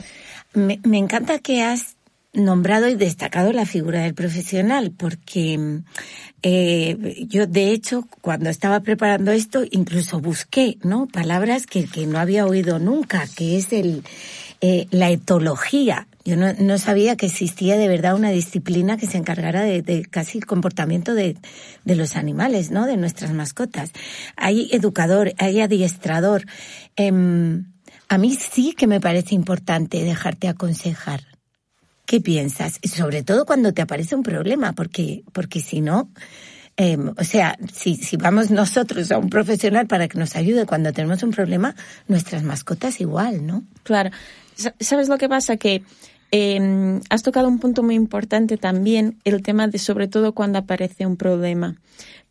Me, 0.53 0.79
me 0.83 0.99
encanta 0.99 1.39
que 1.39 1.63
has 1.63 1.95
nombrado 2.33 2.87
y 2.89 2.95
destacado 2.95 3.53
la 3.53 3.65
figura 3.65 4.01
del 4.01 4.15
profesional, 4.15 4.91
porque 4.91 5.81
eh, 6.41 7.25
yo, 7.27 7.45
de 7.45 7.71
hecho, 7.71 8.07
cuando 8.21 8.49
estaba 8.49 8.79
preparando 8.81 9.31
esto, 9.31 9.63
incluso 9.69 10.19
busqué, 10.19 10.77
¿no? 10.83 11.07
Palabras 11.07 11.67
que, 11.67 11.85
que 11.85 12.07
no 12.07 12.19
había 12.19 12.45
oído 12.45 12.79
nunca, 12.79 13.27
que 13.35 13.57
es 13.57 13.71
el, 13.71 14.03
eh, 14.61 14.87
la 14.89 15.11
etología. 15.11 16.07
Yo 16.25 16.35
no, 16.35 16.53
no, 16.53 16.77
sabía 16.77 17.17
que 17.17 17.27
existía 17.27 17.77
de 17.77 17.87
verdad 17.87 18.15
una 18.15 18.31
disciplina 18.31 18.97
que 18.97 19.07
se 19.07 19.17
encargara 19.17 19.61
de, 19.61 19.81
de 19.81 20.03
casi 20.03 20.39
el 20.39 20.45
comportamiento 20.45 21.13
de, 21.13 21.37
de, 21.83 21.95
los 21.95 22.15
animales, 22.15 22.71
¿no? 22.71 22.87
De 22.87 22.97
nuestras 22.97 23.31
mascotas. 23.31 23.91
Hay 24.37 24.69
educador, 24.71 25.33
hay 25.37 25.59
adiestrador. 25.59 26.45
Eh, 26.95 27.11
a 28.09 28.17
mí 28.17 28.35
sí 28.35 28.73
que 28.73 28.87
me 28.87 29.01
parece 29.01 29.35
importante 29.35 30.03
dejarte 30.03 30.47
aconsejar 30.47 31.21
¿Qué 32.13 32.21
piensas? 32.21 32.79
Sobre 32.83 33.23
todo 33.23 33.43
cuando 33.43 33.73
te 33.73 33.81
aparece 33.81 34.13
un 34.13 34.21
problema, 34.21 34.73
porque, 34.73 35.23
porque 35.31 35.59
si 35.59 35.81
no, 35.81 36.11
eh, 36.77 36.95
o 36.95 37.23
sea, 37.23 37.57
si, 37.73 37.95
si 37.95 38.17
vamos 38.17 38.51
nosotros 38.51 39.11
a 39.11 39.17
un 39.17 39.31
profesional 39.31 39.87
para 39.87 40.07
que 40.07 40.19
nos 40.19 40.35
ayude 40.35 40.67
cuando 40.67 40.93
tenemos 40.93 41.23
un 41.23 41.31
problema, 41.31 41.73
nuestras 42.07 42.43
mascotas 42.43 43.01
igual, 43.01 43.47
¿no? 43.47 43.63
Claro. 43.81 44.11
¿Sabes 44.79 45.09
lo 45.09 45.17
que 45.17 45.27
pasa? 45.27 45.57
Que 45.57 45.81
eh, 46.35 46.99
has 47.11 47.21
tocado 47.21 47.47
un 47.47 47.59
punto 47.59 47.83
muy 47.83 47.93
importante 47.93 48.57
también, 48.57 49.19
el 49.23 49.43
tema 49.43 49.67
de 49.67 49.77
sobre 49.77 50.07
todo 50.07 50.33
cuando 50.33 50.57
aparece 50.57 51.05
un 51.05 51.15
problema 51.15 51.77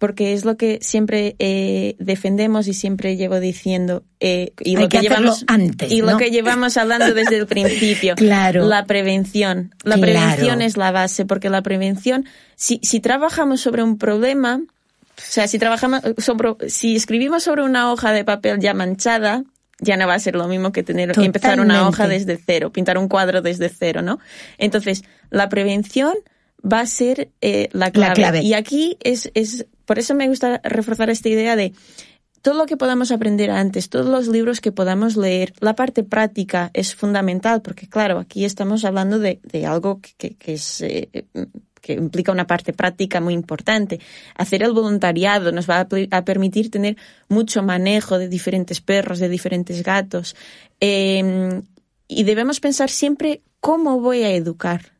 porque 0.02 0.32
es 0.32 0.44
lo 0.44 0.56
que 0.56 0.80
siempre 0.82 1.36
eh, 1.38 1.94
defendemos 2.00 2.66
y 2.66 2.74
siempre 2.74 3.14
llevo 3.14 3.38
diciendo 3.38 4.02
eh, 4.18 4.52
y 4.58 4.74
lo 4.74 4.88
que, 4.88 4.98
llevamos 4.98 5.44
antes 5.46 5.92
y 5.92 6.02
lo 6.02 6.16
que 6.16 6.32
llevamos 6.32 6.76
hablando 6.76 7.14
desde 7.14 7.36
el 7.36 7.46
principio. 7.46 8.16
Claro. 8.22 8.66
La 8.66 8.84
prevención. 8.86 9.72
La 9.84 9.94
claro. 9.94 10.00
prevención 10.00 10.62
es 10.62 10.76
la 10.76 10.90
base 10.90 11.24
porque 11.24 11.50
la 11.50 11.62
prevención 11.62 12.24
si 12.56 12.80
si 12.82 12.98
trabajamos 12.98 13.60
sobre 13.60 13.84
un 13.84 13.96
problema 13.96 14.60
o 14.60 14.64
sea 15.16 15.46
si 15.46 15.60
trabajamos 15.60 16.00
sobre 16.18 16.68
si 16.68 16.96
escribimos 16.96 17.44
sobre 17.44 17.62
una 17.62 17.92
hoja 17.92 18.10
de 18.10 18.24
papel 18.24 18.58
ya 18.58 18.74
manchada 18.74 19.44
ya 19.82 19.98
no 19.98 20.06
va 20.06 20.14
a 20.14 20.18
ser 20.18 20.34
lo 20.34 20.48
mismo 20.48 20.72
que 20.72 20.82
tener 20.82 21.12
que 21.12 21.24
empezar 21.24 21.60
una 21.60 21.86
hoja 21.86 22.08
desde 22.08 22.38
cero 22.38 22.72
pintar 22.72 22.96
un 22.96 23.08
cuadro 23.08 23.42
desde 23.42 23.68
cero 23.68 24.00
no 24.00 24.18
entonces 24.56 25.02
la 25.30 25.48
prevención 25.50 26.14
va 26.64 26.80
a 26.80 26.86
ser 26.86 27.30
eh, 27.40 27.68
la, 27.72 27.90
clave. 27.90 28.08
la, 28.08 28.14
clave. 28.14 28.42
Y 28.42 28.54
aquí 28.54 28.96
es, 29.02 29.30
es, 29.34 29.66
por 29.84 29.98
eso 29.98 30.14
me 30.14 30.28
gusta 30.28 30.60
reforzar 30.62 31.10
esta 31.10 31.28
idea 31.28 31.56
de 31.56 31.72
todo 32.40 32.54
lo 32.54 32.66
que 32.66 32.76
podamos 32.76 33.12
aprender 33.12 33.50
antes, 33.50 33.88
todos 33.88 34.06
los 34.06 34.26
libros 34.26 34.60
que 34.60 34.72
podamos 34.72 35.16
leer, 35.16 35.52
la 35.60 35.74
parte 35.74 36.02
práctica 36.02 36.70
es 36.74 36.94
fundamental, 36.94 37.62
porque 37.62 37.88
claro, 37.88 38.18
aquí 38.18 38.44
estamos 38.44 38.84
hablando 38.84 39.18
de, 39.20 39.40
de 39.44 39.66
algo 39.66 40.00
que, 40.00 40.34
que 40.34 40.52
es, 40.54 40.80
eh, 40.80 41.08
que 41.82 41.92
implica 41.92 42.32
una 42.32 42.46
parte 42.46 42.72
práctica 42.72 43.20
muy 43.20 43.34
importante. 43.34 44.00
Hacer 44.34 44.62
el 44.62 44.72
voluntariado 44.72 45.52
nos 45.52 45.68
va 45.68 45.80
a, 45.80 45.88
a 46.10 46.24
permitir 46.24 46.70
tener 46.70 46.96
mucho 47.28 47.62
manejo 47.62 48.18
de 48.18 48.28
diferentes 48.28 48.80
perros, 48.80 49.18
de 49.18 49.28
diferentes 49.28 49.82
gatos. 49.82 50.34
Eh, 50.80 51.60
y 52.08 52.24
debemos 52.24 52.60
pensar 52.60 52.88
siempre 52.88 53.42
cómo 53.60 54.00
voy 54.00 54.22
a 54.22 54.30
educar 54.30 54.92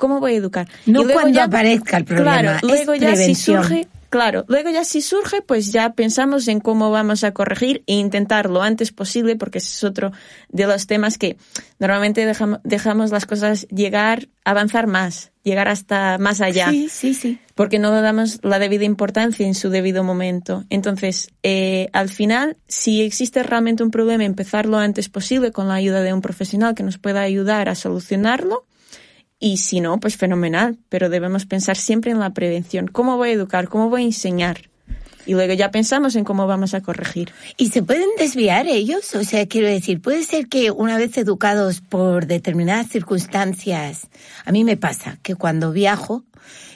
¿Cómo 0.00 0.18
voy 0.18 0.32
a 0.32 0.36
educar? 0.36 0.66
No 0.86 1.06
cuando 1.06 1.36
ya, 1.36 1.44
aparezca 1.44 1.98
el 1.98 2.06
problema. 2.06 2.40
Claro, 2.40 2.58
luego 2.62 2.94
es 2.94 3.00
ya 3.00 3.08
prevención. 3.08 3.62
si 3.62 3.68
surge, 3.68 3.88
claro, 4.10 4.44
luego 4.48 4.68
ya 4.70 4.84
si 4.84 5.00
surge, 5.00 5.40
pues 5.40 5.72
ya 5.72 5.94
pensamos 5.94 6.48
en 6.48 6.60
cómo 6.60 6.90
vamos 6.90 7.24
a 7.24 7.32
corregir 7.32 7.82
e 7.86 7.94
intentar 7.94 8.50
lo 8.50 8.62
antes 8.62 8.92
posible, 8.92 9.36
porque 9.36 9.58
ese 9.58 9.68
es 9.68 9.84
otro 9.84 10.12
de 10.48 10.66
los 10.66 10.86
temas 10.86 11.16
que 11.16 11.38
normalmente 11.78 12.26
dejamos, 12.26 12.60
dejamos 12.64 13.10
las 13.10 13.24
cosas 13.24 13.66
llegar, 13.68 14.28
avanzar 14.44 14.86
más, 14.86 15.32
llegar 15.42 15.68
hasta 15.68 16.18
más 16.18 16.40
allá. 16.40 16.70
Sí, 16.70 16.88
sí, 16.90 17.14
sí. 17.14 17.38
Porque 17.54 17.78
no 17.78 17.94
le 17.94 18.02
damos 18.02 18.40
la 18.42 18.58
debida 18.58 18.84
importancia 18.84 19.46
en 19.46 19.54
su 19.54 19.70
debido 19.70 20.02
momento. 20.02 20.64
Entonces, 20.70 21.30
eh, 21.42 21.88
al 21.92 22.08
final, 22.08 22.56
si 22.68 23.02
existe 23.02 23.42
realmente 23.42 23.82
un 23.82 23.90
problema, 23.90 24.24
empezar 24.24 24.66
lo 24.66 24.78
antes 24.78 25.08
posible 25.08 25.52
con 25.52 25.68
la 25.68 25.74
ayuda 25.74 26.02
de 26.02 26.12
un 26.12 26.20
profesional 26.20 26.74
que 26.74 26.82
nos 26.82 26.98
pueda 26.98 27.22
ayudar 27.22 27.68
a 27.68 27.74
solucionarlo 27.74 28.66
y 29.40 29.56
si 29.56 29.80
no, 29.80 29.98
pues 29.98 30.18
fenomenal, 30.18 30.78
pero 30.90 31.08
debemos 31.08 31.46
pensar 31.46 31.76
siempre 31.76 32.10
en 32.10 32.20
la 32.20 32.34
prevención. 32.34 32.86
¿Cómo 32.86 33.16
voy 33.16 33.30
a 33.30 33.32
educar? 33.32 33.68
¿Cómo 33.68 33.88
voy 33.88 34.02
a 34.02 34.04
enseñar? 34.04 34.70
Y 35.24 35.32
luego 35.32 35.54
ya 35.54 35.70
pensamos 35.70 36.14
en 36.14 36.24
cómo 36.24 36.46
vamos 36.46 36.74
a 36.74 36.82
corregir. 36.82 37.32
¿Y 37.56 37.68
se 37.68 37.82
pueden 37.82 38.08
desviar 38.18 38.66
ellos? 38.66 39.14
O 39.14 39.24
sea, 39.24 39.46
quiero 39.46 39.66
decir, 39.66 40.02
puede 40.02 40.24
ser 40.24 40.48
que 40.48 40.70
una 40.70 40.98
vez 40.98 41.16
educados 41.16 41.80
por 41.80 42.26
determinadas 42.26 42.88
circunstancias, 42.88 44.08
a 44.44 44.52
mí 44.52 44.62
me 44.62 44.76
pasa 44.76 45.18
que 45.22 45.36
cuando 45.36 45.72
viajo 45.72 46.24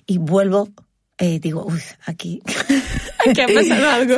y 0.07 0.19
vuelvo, 0.19 0.71
eh, 1.19 1.39
digo, 1.39 1.65
uy, 1.65 1.81
aquí. 2.07 2.43
Aquí 3.25 3.41
ha 3.41 3.47
pasado 3.47 3.91
algo. 3.91 4.15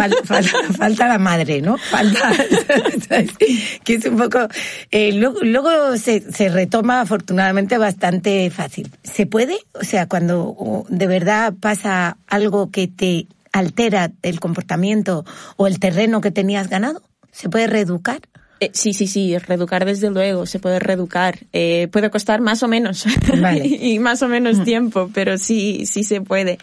Falta, 0.78 1.08
la 1.08 1.18
madre, 1.18 1.60
¿no? 1.60 1.76
Falta, 1.76 2.32
que 3.84 3.94
es 3.94 4.04
un 4.06 4.16
poco, 4.16 4.48
eh, 4.90 5.12
luego, 5.12 5.40
luego 5.42 5.96
se, 5.98 6.20
se, 6.32 6.48
retoma 6.48 7.02
afortunadamente 7.02 7.76
bastante 7.76 8.50
fácil. 8.50 8.90
¿Se 9.02 9.26
puede? 9.26 9.58
O 9.74 9.84
sea, 9.84 10.08
cuando 10.08 10.86
de 10.88 11.06
verdad 11.06 11.52
pasa 11.60 12.16
algo 12.26 12.70
que 12.70 12.88
te 12.88 13.26
altera 13.52 14.12
el 14.22 14.40
comportamiento 14.40 15.24
o 15.56 15.66
el 15.66 15.78
terreno 15.78 16.22
que 16.22 16.30
tenías 16.30 16.68
ganado, 16.68 17.02
¿se 17.30 17.50
puede 17.50 17.66
reeducar? 17.66 18.20
Eh, 18.60 18.70
sí, 18.72 18.92
sí, 18.92 19.06
sí, 19.06 19.36
reeducar 19.38 19.84
desde 19.84 20.10
luego, 20.10 20.46
se 20.46 20.58
puede 20.58 20.78
reeducar. 20.78 21.38
Eh, 21.52 21.88
puede 21.92 22.10
costar 22.10 22.40
más 22.40 22.62
o 22.62 22.68
menos 22.68 23.04
vale. 23.40 23.66
y 23.80 23.98
más 23.98 24.22
o 24.22 24.28
menos 24.28 24.64
tiempo, 24.64 25.10
pero 25.12 25.38
sí, 25.38 25.84
sí 25.86 26.04
se 26.04 26.20
puede. 26.20 26.58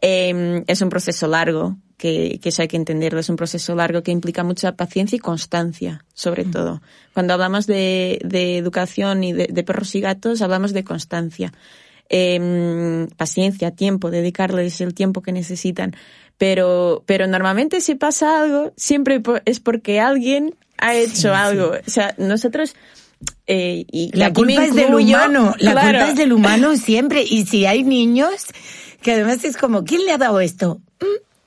Eh, 0.00 0.64
es 0.66 0.80
un 0.80 0.88
proceso 0.88 1.26
largo, 1.26 1.76
que, 1.96 2.38
que, 2.42 2.48
eso 2.48 2.62
hay 2.62 2.68
que 2.68 2.76
entenderlo, 2.76 3.20
es 3.20 3.28
un 3.28 3.36
proceso 3.36 3.74
largo 3.74 4.02
que 4.02 4.10
implica 4.10 4.42
mucha 4.42 4.72
paciencia 4.72 5.16
y 5.16 5.20
constancia, 5.20 6.04
sobre 6.12 6.44
todo. 6.44 6.82
Cuando 7.12 7.34
hablamos 7.34 7.66
de, 7.66 8.20
de 8.24 8.58
educación 8.58 9.24
y 9.24 9.32
de, 9.32 9.46
de, 9.46 9.62
perros 9.64 9.94
y 9.94 10.00
gatos, 10.00 10.42
hablamos 10.42 10.72
de 10.72 10.84
constancia. 10.84 11.52
Eh, 12.10 13.06
paciencia, 13.16 13.70
tiempo, 13.70 14.10
dedicarles 14.10 14.80
el 14.80 14.94
tiempo 14.94 15.22
que 15.22 15.32
necesitan. 15.32 15.94
Pero, 16.36 17.04
pero 17.06 17.26
normalmente 17.26 17.80
si 17.80 17.94
pasa 17.94 18.42
algo, 18.42 18.72
siempre 18.76 19.22
es 19.44 19.60
porque 19.60 20.00
alguien 20.00 20.54
ha 20.86 20.94
hecho 20.94 21.14
sí, 21.14 21.28
algo. 21.28 21.74
Sí. 21.74 21.80
O 21.86 21.90
sea, 21.90 22.14
nosotros 22.18 22.74
eh, 23.46 23.84
y 23.90 24.16
la 24.16 24.32
culpa 24.32 24.64
es 24.64 24.74
del 24.74 24.94
humano, 24.94 25.54
la 25.58 25.72
claro. 25.72 25.98
culpa 25.98 26.10
es 26.10 26.16
del 26.16 26.32
humano 26.32 26.76
siempre. 26.76 27.22
Y 27.22 27.46
si 27.46 27.66
hay 27.66 27.82
niños, 27.84 28.46
que 29.02 29.12
además 29.12 29.44
es 29.44 29.56
como, 29.56 29.84
¿quién 29.84 30.04
le 30.04 30.12
ha 30.12 30.18
dado 30.18 30.40
esto? 30.40 30.80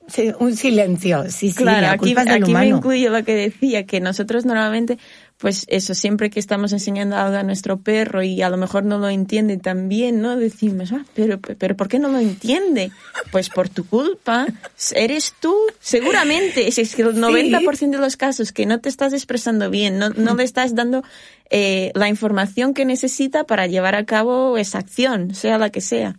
Sí, 0.07 0.31
un 0.39 0.55
silencio, 0.55 1.25
sí, 1.25 1.51
sí, 1.51 1.53
claro, 1.53 1.81
la 1.81 1.91
aquí, 1.91 2.05
culpa 2.05 2.21
es 2.21 2.27
del 2.27 2.43
aquí 2.43 2.51
humano. 2.51 2.69
me 2.69 2.77
incluyo 2.77 3.09
lo 3.09 3.25
que 3.25 3.35
decía, 3.35 3.85
que 3.85 3.99
nosotros 3.99 4.45
normalmente, 4.45 4.97
pues 5.37 5.65
eso, 5.69 5.93
siempre 5.93 6.31
que 6.31 6.39
estamos 6.39 6.73
enseñando 6.73 7.15
algo 7.15 7.37
a 7.37 7.43
nuestro 7.43 7.77
perro 7.77 8.23
y 8.23 8.41
a 8.41 8.49
lo 8.49 8.57
mejor 8.57 8.83
no 8.85 8.97
lo 8.97 9.07
entiende 9.07 9.57
también, 9.57 10.19
¿no? 10.19 10.35
Decimos, 10.35 10.91
ah, 10.91 11.05
pero, 11.13 11.39
pero 11.39 11.75
¿por 11.75 11.87
qué 11.87 11.99
no 11.99 12.09
lo 12.09 12.17
entiende? 12.17 12.91
Pues 13.31 13.49
por 13.49 13.69
tu 13.69 13.85
culpa, 13.85 14.47
eres 14.95 15.35
tú, 15.39 15.55
seguramente, 15.79 16.67
es 16.67 16.95
que 16.95 17.03
el 17.03 17.15
90% 17.15 17.75
sí. 17.75 17.85
de 17.85 17.97
los 17.97 18.17
casos 18.17 18.51
que 18.51 18.65
no 18.65 18.79
te 18.79 18.89
estás 18.89 19.13
expresando 19.13 19.69
bien, 19.69 19.99
no, 19.99 20.09
no 20.09 20.33
le 20.33 20.43
estás 20.43 20.73
dando 20.73 21.03
eh, 21.51 21.91
la 21.93 22.09
información 22.09 22.73
que 22.73 22.85
necesita 22.85 23.43
para 23.43 23.67
llevar 23.67 23.93
a 23.93 24.05
cabo 24.05 24.57
esa 24.57 24.79
acción, 24.79 25.35
sea 25.35 25.59
la 25.59 25.69
que 25.69 25.81
sea. 25.81 26.17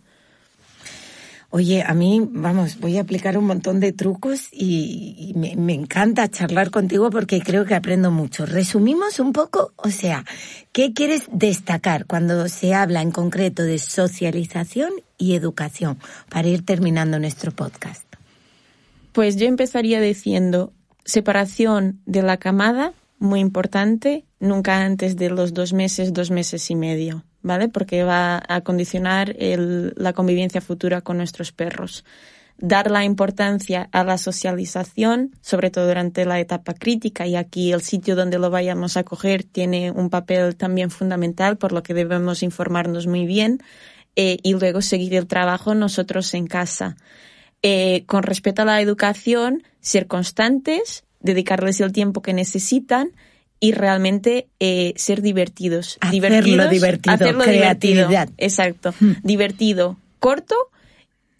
Oye, 1.51 1.81
a 1.81 1.95
mí, 1.95 2.21
vamos, 2.29 2.79
voy 2.79 2.97
a 2.97 3.01
aplicar 3.01 3.35
un 3.35 3.45
montón 3.45 3.79
de 3.79 3.91
trucos 3.91 4.49
y, 4.51 5.33
me, 5.35 5.55
me, 5.55 5.73
encanta 5.73 6.27
charlar 6.27 6.69
contigo 6.69 7.09
porque 7.09 7.41
creo 7.41 7.65
que 7.65 7.73
aprendo 7.73 8.11
mucho. 8.11 8.45
Resumimos 8.45 9.19
un 9.19 9.33
poco, 9.33 9.73
o 9.75 9.89
sea, 9.89 10.25
¿qué 10.71 10.93
quieres 10.93 11.23
destacar 11.31 12.05
cuando 12.05 12.47
se 12.49 12.75
habla 12.75 13.01
en 13.01 13.09
concreto 13.09 13.63
de 13.63 13.79
socialización 13.79 14.91
y 15.17 15.33
educación 15.33 15.97
para 16.29 16.47
ir 16.47 16.63
terminando 16.63 17.17
nuestro 17.17 17.51
podcast? 17.51 18.05
Pues 19.11 19.35
yo 19.35 19.47
empezaría 19.47 19.99
diciendo 19.99 20.71
separación 21.03 21.99
de 22.05 22.21
la 22.21 22.37
camada, 22.37 22.93
muy 23.17 23.39
importante, 23.39 24.23
nunca 24.39 24.85
antes 24.85 25.17
de 25.17 25.31
los 25.31 25.55
dos 25.55 25.73
meses, 25.73 26.13
dos 26.13 26.29
meses 26.29 26.69
y 26.69 26.75
medio. 26.75 27.23
¿Vale? 27.41 27.69
Porque 27.69 28.03
va 28.03 28.41
a 28.47 28.61
condicionar 28.61 29.35
la 29.37 30.13
convivencia 30.13 30.61
futura 30.61 31.01
con 31.01 31.17
nuestros 31.17 31.51
perros. 31.51 32.05
Dar 32.57 32.91
la 32.91 33.05
importancia 33.05 33.87
a 33.93 34.03
la 34.03 34.17
socialización, 34.17 35.31
sobre 35.41 35.69
todo 35.71 35.87
durante 35.87 36.25
la 36.25 36.39
etapa 36.39 36.73
crítica, 36.73 37.25
y 37.25 37.37
aquí 37.37 37.71
el 37.71 37.81
sitio 37.81 38.17
donde 38.17 38.37
lo 38.37 38.49
vayamos 38.49 38.97
a 38.97 39.03
coger 39.03 39.45
tiene 39.45 39.91
un 39.91 40.09
papel 40.09 40.57
también 40.57 40.91
fundamental, 40.91 41.57
por 41.57 41.71
lo 41.71 41.83
que 41.83 41.93
debemos 41.93 42.43
informarnos 42.43 43.07
muy 43.07 43.25
bien, 43.25 43.59
eh, 44.17 44.37
y 44.43 44.53
luego 44.53 44.81
seguir 44.81 45.13
el 45.15 45.27
trabajo 45.27 45.73
nosotros 45.73 46.33
en 46.33 46.47
casa. 46.47 46.97
Eh, 47.61 48.03
con 48.07 48.23
respecto 48.23 48.63
a 48.63 48.65
la 48.65 48.81
educación, 48.81 49.63
ser 49.79 50.07
constantes, 50.07 51.05
dedicarles 51.21 51.79
el 51.79 51.93
tiempo 51.93 52.21
que 52.21 52.33
necesitan, 52.33 53.11
y 53.59 53.73
realmente 53.73 54.47
eh, 54.59 54.93
ser 54.95 55.21
divertidos. 55.21 55.97
Hacerlo 56.01 56.69
divertido, 56.69 57.15
hacerlo 57.15 57.43
creatividad. 57.43 58.29
exacto. 58.37 58.93
Hmm. 58.99 59.13
Divertido, 59.23 59.97
corto 60.19 60.55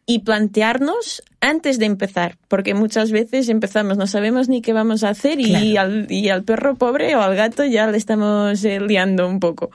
y 0.06 0.20
plantearnos 0.20 1.22
antes 1.40 1.78
de 1.78 1.86
empezar, 1.86 2.38
porque 2.48 2.74
muchas 2.74 3.12
veces 3.12 3.48
empezamos, 3.48 3.98
no 3.98 4.08
sabemos 4.08 4.50
ni 4.50 4.62
qué 4.62 4.74
vamos 4.74 5.04
a 5.04 5.10
hacer 5.10 5.40
y, 5.40 5.78
al, 5.78 6.12
y 6.12 6.30
al 6.30 6.44
perro 6.44 6.76
pobre 6.76 7.16
o 7.16 7.22
al 7.22 7.36
gato 7.36 7.64
ya 7.64 7.86
le 7.86 7.98
estamos 7.98 8.64
eh, 8.66 8.80
liando 8.80 9.28
un 9.28 9.40
poco. 9.40 9.70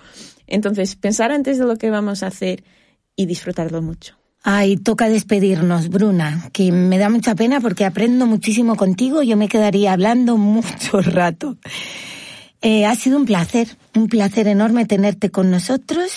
Entonces, 0.46 0.96
pensar 0.96 1.30
antes 1.30 1.58
de 1.58 1.64
lo 1.64 1.76
que 1.76 1.90
vamos 1.90 2.22
a 2.22 2.26
hacer 2.26 2.64
y 3.16 3.26
disfrutarlo 3.26 3.80
mucho. 3.80 4.16
Ay, 4.42 4.76
toca 4.76 5.08
despedirnos, 5.08 5.88
Bruna, 5.88 6.50
que 6.52 6.70
me 6.70 6.98
da 6.98 7.08
mucha 7.08 7.34
pena 7.34 7.60
porque 7.60 7.86
aprendo 7.86 8.26
muchísimo 8.26 8.76
contigo. 8.76 9.22
Yo 9.22 9.36
me 9.36 9.48
quedaría 9.48 9.92
hablando 9.92 10.36
mucho 10.36 11.00
rato. 11.00 11.56
Eh, 12.66 12.86
ha 12.86 12.94
sido 12.94 13.18
un 13.18 13.26
placer, 13.26 13.68
un 13.94 14.08
placer 14.08 14.48
enorme 14.48 14.86
tenerte 14.86 15.28
con 15.28 15.50
nosotros. 15.50 16.12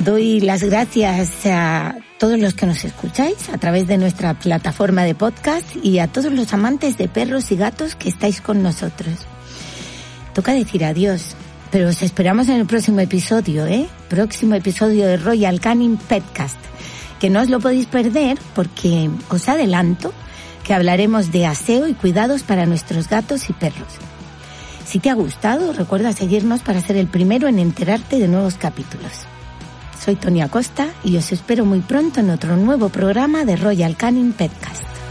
Doy 0.00 0.40
las 0.40 0.64
gracias 0.64 1.46
a 1.46 1.94
todos 2.18 2.40
los 2.40 2.54
que 2.54 2.66
nos 2.66 2.84
escucháis 2.84 3.48
a 3.48 3.58
través 3.58 3.86
de 3.86 3.96
nuestra 3.96 4.34
plataforma 4.34 5.04
de 5.04 5.14
podcast 5.14 5.64
y 5.80 6.00
a 6.00 6.08
todos 6.08 6.32
los 6.32 6.52
amantes 6.52 6.98
de 6.98 7.06
perros 7.06 7.52
y 7.52 7.56
gatos 7.56 7.94
que 7.94 8.08
estáis 8.08 8.40
con 8.40 8.60
nosotros. 8.60 9.14
Toca 10.34 10.52
decir 10.52 10.84
adiós, 10.84 11.36
pero 11.70 11.90
os 11.90 12.02
esperamos 12.02 12.48
en 12.48 12.56
el 12.56 12.66
próximo 12.66 12.98
episodio, 12.98 13.64
¿eh? 13.64 13.86
Próximo 14.08 14.56
episodio 14.56 15.06
de 15.06 15.16
Royal 15.16 15.60
Canin 15.60 15.96
Petcast, 15.96 16.58
que 17.20 17.30
no 17.30 17.40
os 17.40 17.48
lo 17.48 17.60
podéis 17.60 17.86
perder 17.86 18.36
porque 18.56 19.10
os 19.28 19.48
adelanto 19.48 20.12
que 20.64 20.74
hablaremos 20.74 21.30
de 21.30 21.46
aseo 21.46 21.86
y 21.86 21.94
cuidados 21.94 22.42
para 22.42 22.66
nuestros 22.66 23.08
gatos 23.08 23.48
y 23.48 23.52
perros. 23.52 24.11
Si 24.84 24.98
te 24.98 25.10
ha 25.10 25.14
gustado, 25.14 25.72
recuerda 25.72 26.12
seguirnos 26.12 26.62
para 26.62 26.80
ser 26.80 26.96
el 26.96 27.06
primero 27.06 27.48
en 27.48 27.58
enterarte 27.58 28.18
de 28.18 28.28
nuevos 28.28 28.54
capítulos. 28.54 29.12
Soy 29.98 30.16
Tonia 30.16 30.48
Costa 30.48 30.88
y 31.04 31.16
os 31.16 31.30
espero 31.32 31.64
muy 31.64 31.80
pronto 31.80 32.20
en 32.20 32.30
otro 32.30 32.56
nuevo 32.56 32.88
programa 32.88 33.44
de 33.44 33.56
Royal 33.56 33.96
Canin 33.96 34.32
Petcast. 34.32 35.01